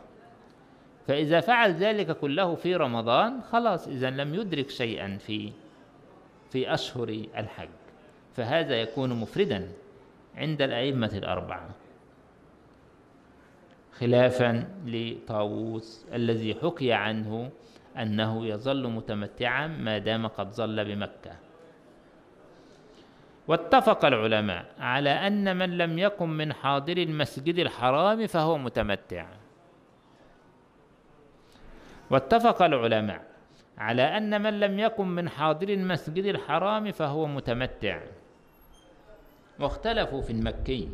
[1.07, 5.51] فإذا فعل ذلك كله في رمضان خلاص إذا لم يدرك شيئا في
[6.49, 7.69] في أشهر الحج.
[8.33, 9.71] فهذا يكون مفردا
[10.35, 11.69] عند الأئمة الأربعة.
[13.91, 17.49] خلافا لطاووس الذي حكي عنه
[17.97, 21.44] أنه يظل متمتعا ما دام قد ظل بمكة.
[23.47, 29.25] واتفق العلماء على أن من لم يكن من حاضر المسجد الحرام فهو متمتع.
[32.09, 33.21] واتفق العلماء
[33.77, 37.99] على أن من لم يكن من حاضر المسجد الحرام فهو متمتع.
[39.59, 40.89] واختلفوا في المكي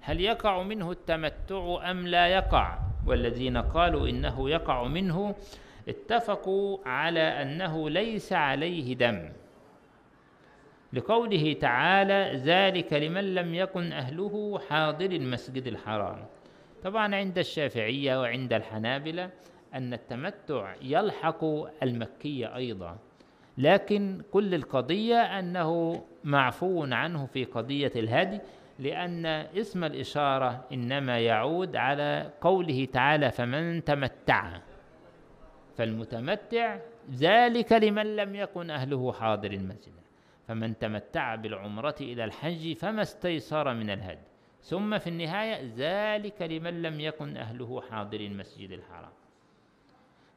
[0.00, 5.34] هل يقع منه التمتع أم لا يقع؟ والذين قالوا إنه يقع منه
[5.88, 9.28] اتفقوا على أنه ليس عليه دم.
[10.92, 16.24] لقوله تعالى ذلك لمن لم يكن أهله حاضر المسجد الحرام.
[16.84, 19.30] طبعا عند الشافعية وعند الحنابلة
[19.74, 21.44] أن التمتع يلحق
[21.82, 22.98] المكي أيضا
[23.58, 28.40] لكن كل القضية أنه معفو عنه في قضية الهدي
[28.78, 34.58] لأن اسم الإشارة إنما يعود على قوله تعالى فمن تمتع.
[35.76, 36.78] فالمتمتع
[37.14, 40.05] ذلك لمن لم يكن أهله حاضر المسجد.
[40.48, 44.26] فمن تمتع بالعمرة إلى الحج فما استيسر من الهدي
[44.62, 49.12] ثم في النهاية ذلك لمن لم يكن أهله حاضر المسجد الحرام.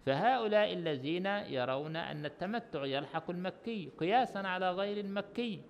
[0.06, 5.62] فهؤلاء الذين يرون أن التمتع يلحق المكي قياسا على غير المكي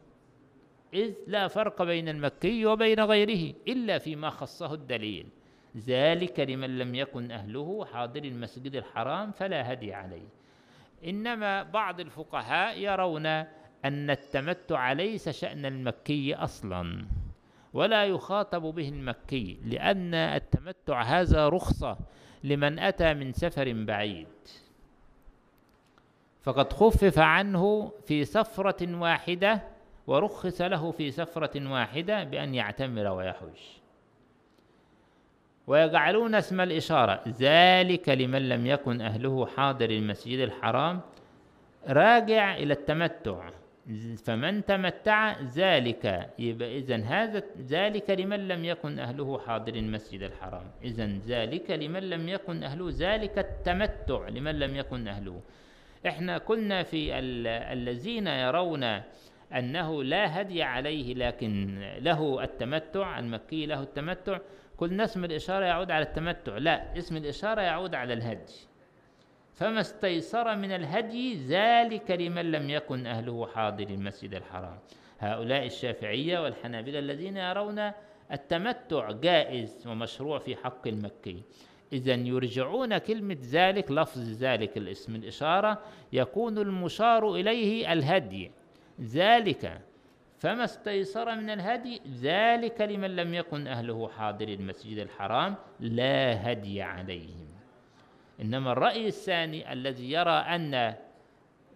[0.93, 5.27] إذ لا فرق بين المكي وبين غيره إلا فيما خصه الدليل.
[5.77, 10.27] ذلك لمن لم يكن أهله حاضر المسجد الحرام فلا هدي عليه.
[11.05, 13.45] إنما بعض الفقهاء يرون
[13.86, 17.05] أن التمتع ليس شأن المكي أصلا
[17.73, 21.97] ولا يخاطب به المكي لأن التمتع هذا رخصة
[22.43, 24.27] لمن أتى من سفر بعيد.
[26.41, 29.61] فقد خفف عنه في سفرة واحدة
[30.07, 33.59] ورخص له في سفرة واحدة بأن يعتمر ويحج
[35.67, 41.01] ويجعلون اسم الإشارة ذلك لمن لم يكن أهله حاضر المسجد الحرام
[41.88, 43.49] راجع إلى التمتع.
[44.25, 50.71] فمن تمتع ذلك يبقى إذا هذا ذلك لمن لم يكن أهله حاضر المسجد الحرام.
[50.83, 55.41] إذا ذلك لمن لم يكن أهله ذلك التمتع لمن لم يكن أهله.
[56.07, 58.83] إحنا كنا في ال- الذين يرون
[59.53, 64.37] أنه لا هدي عليه لكن له التمتع المكي له التمتع.
[64.77, 66.57] قلنا اسم الإشارة يعود على التمتع.
[66.57, 68.53] لا اسم الإشارة يعود على الهدي.
[69.60, 74.80] فما استيسر من الهدي ذلك لمن لم يكن أهله حاضر المسجد الحرام.
[75.20, 77.91] هؤلاء الشافعية والحنابلة الذين يرون
[78.32, 81.43] التمتع جائز ومشروع في حق المكي.
[81.93, 85.82] إذا يرجعون كلمة ذلك لفظ ذلك الاسم الإشارة
[86.14, 88.51] يكون المشار إليه الهدي.
[89.01, 89.82] ذلك
[90.38, 97.49] فما استيسر من الهدي ذلك لمن لم يكن أهله حاضر المسجد الحرام لا هدي عليهم.
[98.41, 100.93] إنما الرأي الثاني الذي يرى أن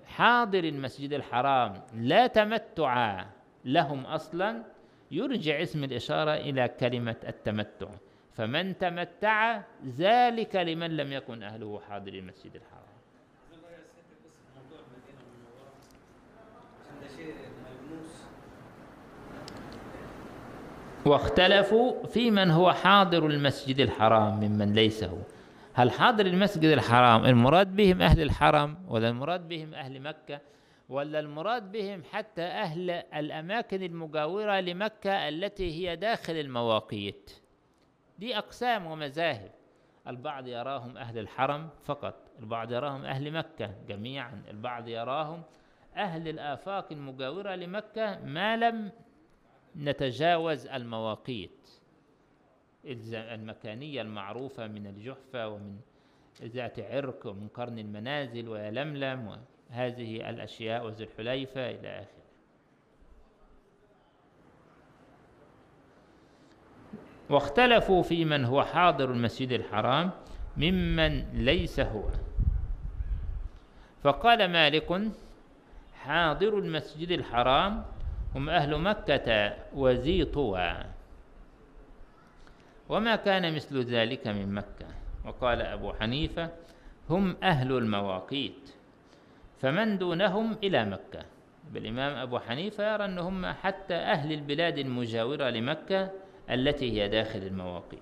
[0.05, 3.25] حاضر المسجد الحرام لا تمتع
[3.65, 4.63] لهم أصلا
[5.11, 7.87] يرجع اسم الإشارة إلى كلمة التمتع.
[8.33, 9.61] فمن تمتع
[9.97, 12.83] ذلك لمن لم يكن أهله حاضر المسجد الحرام.
[21.05, 25.17] واختلفوا في من هو حاضر المسجد الحرام ممن ليس هو.
[25.75, 30.41] هل حاضر المسجد الحرام؟ المراد بهم أهل الحرم ولا المراد بهم أهل مكة؟
[30.89, 37.31] ولا المراد بهم حتى أهل الأماكن المجاورة لمكة التي هي داخل المواقيت؟
[38.19, 39.51] دي أقسام ومذاهب.
[40.07, 44.43] البعض يراهم أهل الحرم فقط البعض يراهم أهل مكة جميعا.
[44.49, 45.41] البعض يراهم
[45.95, 48.91] أهل الآفاق المجاورة لمكة ما لم
[49.75, 51.69] نتجاوز المواقيت.
[52.85, 55.79] المكانية المعروفة من الجحفة ومن
[56.41, 59.37] ذات عرق ومن قرن المنازل ويلملم
[59.69, 62.23] وهذه الأشياء وذي الحليفة إلى آخره.
[67.29, 70.11] واختلفوا في من هو حاضر المسجد الحرام
[70.57, 72.03] ممن ليس هو.
[74.03, 75.01] فقال مالك
[75.93, 77.85] حاضر المسجد الحرام
[78.35, 80.83] هم أهل مكة وذي طوى
[82.93, 84.85] وما كان مثل ذلك من مكة.
[85.25, 86.49] وقال أبو حنيفة
[87.09, 88.69] هم أهل المواقيت
[89.61, 91.25] فمن دونهم إلى مكة.
[91.71, 96.11] بالإمام أبو حنيفة يرى أنهم حتى أهل البلاد المجاورة لمكة
[96.49, 97.99] التي هي داخل المواقيت.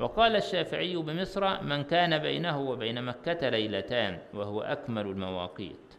[0.00, 5.94] وقال الشافعي بمصر من كان بينه وبين مكة ليلتان وهو أكمل المواقيت.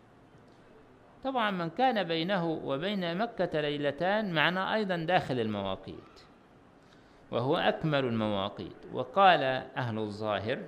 [1.23, 6.28] طبعا من كان بينه وبين مكة ليلتان معنى أيضا داخل المواقيت.
[7.31, 8.85] وهو أكمل المواقيت.
[8.93, 9.43] وقال
[9.77, 10.59] أهل الظاهر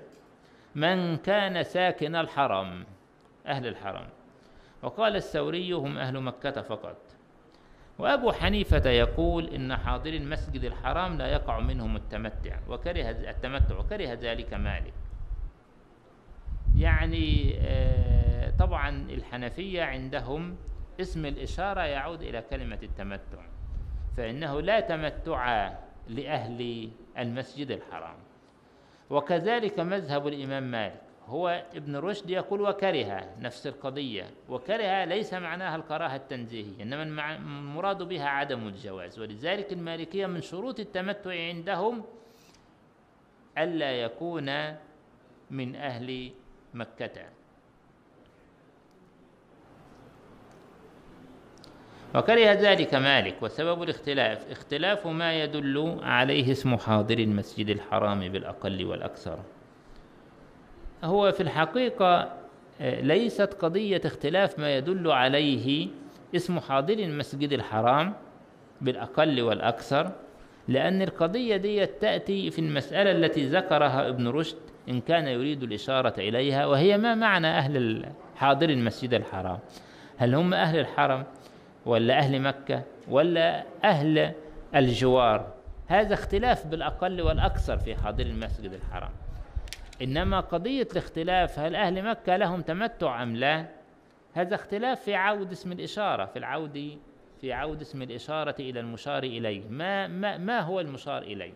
[0.75, 2.85] من كان ساكن الحرم
[3.47, 4.07] أهل الحرم.
[4.83, 6.97] وقال الثوري هم أهل مكة فقط.
[7.99, 14.53] وأبو حنيفة يقول إن حاضر المسجد الحرام لا يقع منهم التمتع وكره التمتع وكره ذلك
[14.53, 14.93] مالك.
[16.75, 20.55] يعني آه، طبعا الحنفية عندهم
[21.01, 23.45] اسم الإشارة يعود إلى كلمة التمتع
[24.17, 25.73] فإنه لا تمتع
[26.11, 28.15] لأهل المسجد الحرام.
[29.09, 34.29] وكذلك مذهب الإمام مالك هو ابن رشد يقول وكره نفس القضية.
[34.49, 39.19] وكره ليس معناها الكراهة التنزيهية إنما المراد بها عدم الجواز.
[39.19, 42.03] ولذلك المالكية من شروط التمتع عندهم
[43.57, 44.75] ألا يكون
[45.51, 46.31] من أهل
[46.73, 47.40] مكة.
[52.15, 59.39] وكره ذلك مالك وسبب الاختلاف اختلاف ما يدل عليه اسم حاضر المسجد الحرام بالأقل والأكثر.
[61.03, 62.33] هو في الحقيقة
[62.81, 65.87] آه، ليست قضية اختلاف ما يدل عليه
[66.35, 68.13] اسم حاضر المسجد الحرام
[68.81, 70.11] بالأقل والأكثر
[70.67, 74.57] لأن القضية دي تأتي في المسألة التي ذكرها ابن رشد
[74.89, 78.05] إن كان يريد الإشارة إليها وهي ما معنى أهل
[78.35, 79.59] حاضر المسجد الحرام.
[80.17, 81.23] هل هم أهل الحرم؟
[81.85, 84.33] ولا أهل مكة ولا أهل
[84.75, 85.53] الجوار.
[85.87, 89.11] هذا اختلاف بالأقل والأكثر في حاضر المسجد الحرام.
[90.01, 93.65] إنما قضية الاختلاف هل أهل مكة لهم تمتع أم لا؟
[94.33, 96.99] هذا اختلاف في عود اسم الإشارة في العود
[97.41, 99.69] في عود اسم الإشارة إلى المشار إليه.
[99.69, 101.53] ما, ما, ما هو المشار إليه؟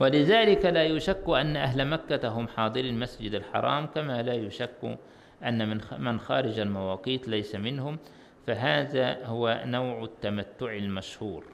[0.00, 4.98] ولذلك لا يشك أن أهل مكة هم حاضري المسجد الحرام كما لا يشك
[5.44, 7.98] أن من من خارج المواقيت ليس منهم
[8.46, 11.44] فهذا هو نوع التمتع المشهور.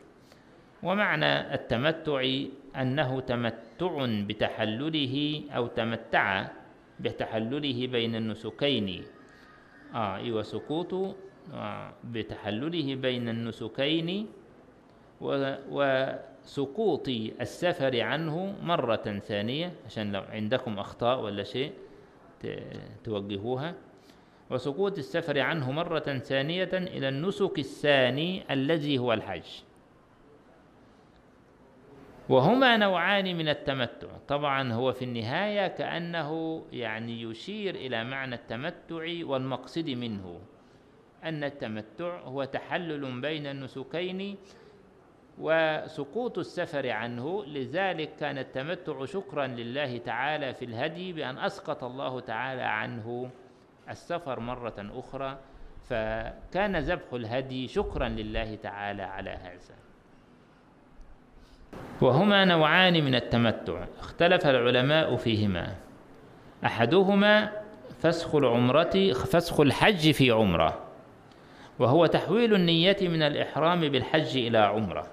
[0.82, 2.22] ومعنى التمتع
[2.76, 6.48] أنه تمتع بتحلله أو تمتع
[7.00, 9.04] بتحلله بين النسكين.
[9.94, 11.16] آه أيوة سقوط
[11.54, 14.26] آه بتحلله بين النسكين
[15.20, 15.28] و,
[16.44, 17.08] وسقوط
[17.40, 21.72] السفر عنه مرة ثانية عشان لو عندكم أخطاء ولا شيء
[23.04, 23.74] توجهوها.
[24.50, 29.62] وسقوط السفر عنه مرة ثانية إلى النسك الثاني الذي هو الحج.
[32.28, 34.08] وهما نوعان من التمتع.
[34.28, 40.40] طبعا هو في النهاية كأنه يعني يشير إلى معنى التمتع والمقصد منه.
[41.24, 44.36] أن التمتع هو تحلل بين النسكين
[45.42, 52.62] وسقوط السفر عنه لذلك كان التمتع شكرا لله تعالى في الهدي بأن أسقط الله تعالى
[52.62, 53.30] عنه
[53.88, 55.38] السفر مرة أخرى
[55.88, 59.74] فكان ذبح الهدي شكرا لله تعالى على هذا.
[62.00, 65.74] وهما نوعان من التمتع اختلف العلماء فيهما.
[66.64, 67.52] أحدهما
[68.00, 70.78] فسخ العمرة فسخ الحج في عمرة
[71.78, 75.06] وهو تحويل النية من الإحرام بالحج إلى عمرة.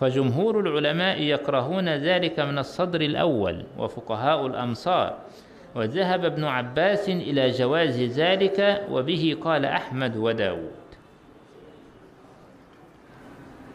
[0.00, 5.18] فجمهور العلماء يكرهون ذلك من الصدر الأول وفقهاء الأمصار.
[5.74, 10.72] وذهب ابن عباس إلى جواز ذلك وبه قال أحمد وداود.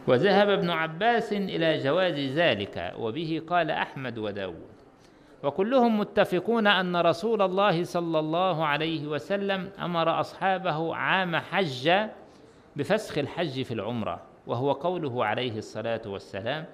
[0.06, 4.72] وذهب ابن عباس إلى جواز ذلك وبه قال أحمد وداود.
[5.42, 11.90] وكلهم متفقون أن رسول الله صلى الله عليه وسلم أمر أصحابه عام حج
[12.76, 14.31] بفسخ الحج في العمرة.
[14.46, 16.64] وهو قوله عليه الصلاة والسلام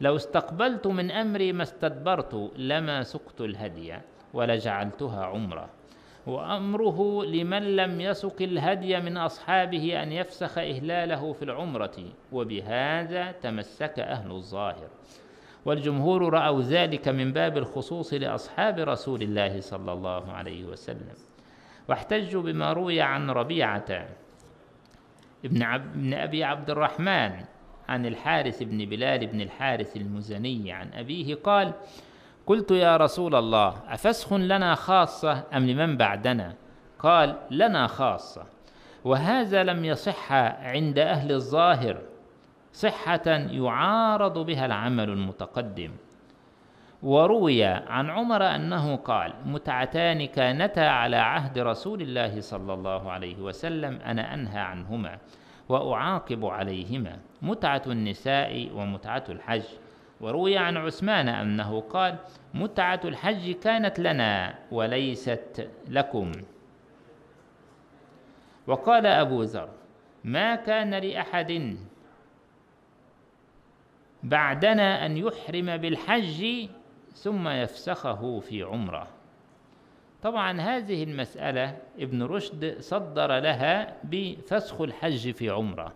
[0.00, 3.94] لو استقبلت من أمري ما استدبرت لما سقت الهدي
[4.34, 5.68] ولجعلتها عمرة.
[6.26, 11.96] وأمره لمن لم يسق الهدي من أصحابه أن يفسخ إهلاله في العمرة
[12.32, 14.88] وبهذا تمسك أهل الظاهر.
[15.64, 21.14] والجمهور رأوا ذلك من باب الخصوص لأصحاب رسول الله صلى الله عليه وسلم.
[21.88, 24.08] واحتجوا بما روي عن ربيعة
[25.44, 27.32] ابن, عب ابن أبي عبد الرحمن
[27.88, 31.72] عن الحارث بن بلال بن الحارث المزني عن أبيه قال
[32.46, 36.54] قلت يا رسول الله أفسخ لنا خاصة أم لمن بعدنا
[36.98, 38.42] قال لنا خاصة
[39.04, 41.98] وهذا لم يصح عند أهل الظاهر
[42.72, 45.90] صحة يعارض بها العمل المتقدم.
[47.02, 54.00] وروي عن عمر أنه قال متعتان كانتا على عهد رسول الله صلى الله عليه وسلم
[54.06, 55.18] أنا أنهى عنهما
[55.68, 57.18] وأعاقب عليهما.
[57.42, 59.62] متعة النساء ومتعة الحج.
[60.20, 62.16] وروي عن عثمان أنه قال
[62.54, 66.32] متعة الحج كانت لنا وليست لكم.
[68.66, 69.68] وقال أبو ذر
[70.24, 71.76] ما كان لأحد
[74.22, 76.68] بعدنا أن يحرم بالحج
[77.14, 79.06] ثم يفسخه في عمرة.
[80.22, 85.92] طبعا هذه المسألة ابن رشد صدر لها بفسخ الحج في عمرة.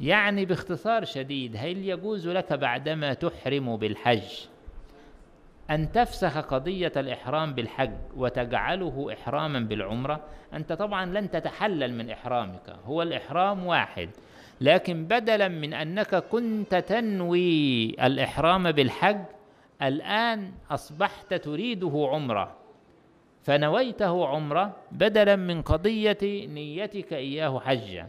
[0.00, 4.46] يعني باختصار شديد هل يجوز لك بعدما تحرم بالحج
[5.70, 10.20] أن تفسخ قضية الإحرام بالحج وتجعله إحراما بالعمرة؟
[10.54, 14.10] أنت طبعا لن تتحلل من إحرامك هو الإحرام واحد.
[14.60, 19.20] لكن بدلا من أنك كنت تنوي الإحرام بالحج
[19.88, 22.56] الآن أصبحت تريده عمرة
[23.42, 28.08] فنويته عمرة بدلا من قضية نيتك إياه حجة.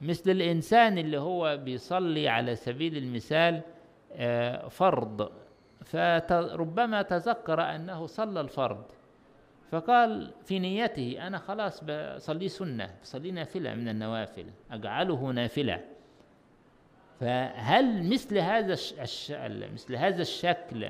[0.00, 3.60] مثل الإنسان اللي هو بيصلي على سبيل المثال
[4.12, 5.30] آه، فرض
[5.84, 8.84] فربما تذكر أنه صلى الفرض
[9.70, 15.84] فقال في نيته أنا خلاص بصلي سنة بصلي نافلة من النوافل أجعله نافلة.
[17.20, 19.32] فهل مثل هذا الش...
[19.74, 20.88] مثل هذا الشكل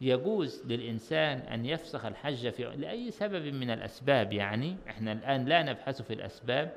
[0.00, 6.02] يجوز للإنسان أن يفسخ الحج في لأي سبب من الأسباب يعني؟ إحنا الآن لا نبحث
[6.02, 6.72] في الأسباب.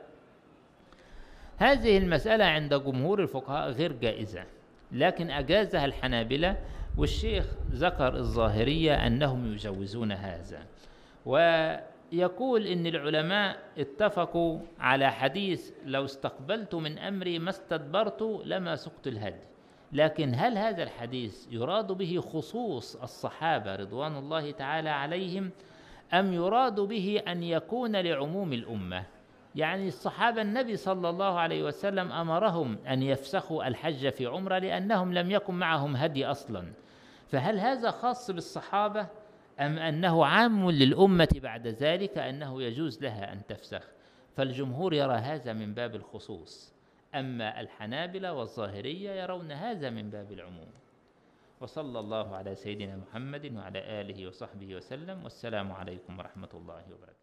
[1.58, 4.44] هذه المسألة عند جمهور الفقهاء غير جائزة
[4.91, 6.58] لكن أجازها الحنابلة
[6.98, 10.66] والشيخ ذكر الظاهرية أنهم يجوزون هذا.
[12.14, 19.42] ويقول إن العلماء اتفقوا على حديث لو استقبلت من أمري ما استدبرت لما سقت الهدي.
[19.94, 25.52] لكن هل هذا الحديث يراد به خصوص الصحابة رضوان الله تعالى عليهم
[26.14, 29.04] أم يراد به أن يكون لعموم الأمة؟
[29.56, 35.32] يعني الصحابة النبي صلى الله عليه وسلم أمرهم أن يفسخوا الحج في عمرة لأنهم لم
[35.32, 36.64] يكن معهم هدي أصلا.
[37.28, 39.08] فهل هذا خاص بالصحابة؟
[39.62, 43.88] أم أنه عام للأمة بعد ذلك أنه يجوز لها أن تفسخ.
[44.38, 46.74] فالجمهور يرى هذا من باب الخصوص
[47.16, 50.70] أما الحنابلة والظاهرية يرون هذا من باب العموم.
[51.62, 57.20] وصلى الله على سيدنا محمد وعلى آله وصحبه وسلم والسلام عليكم ورحمة الله وبركاته.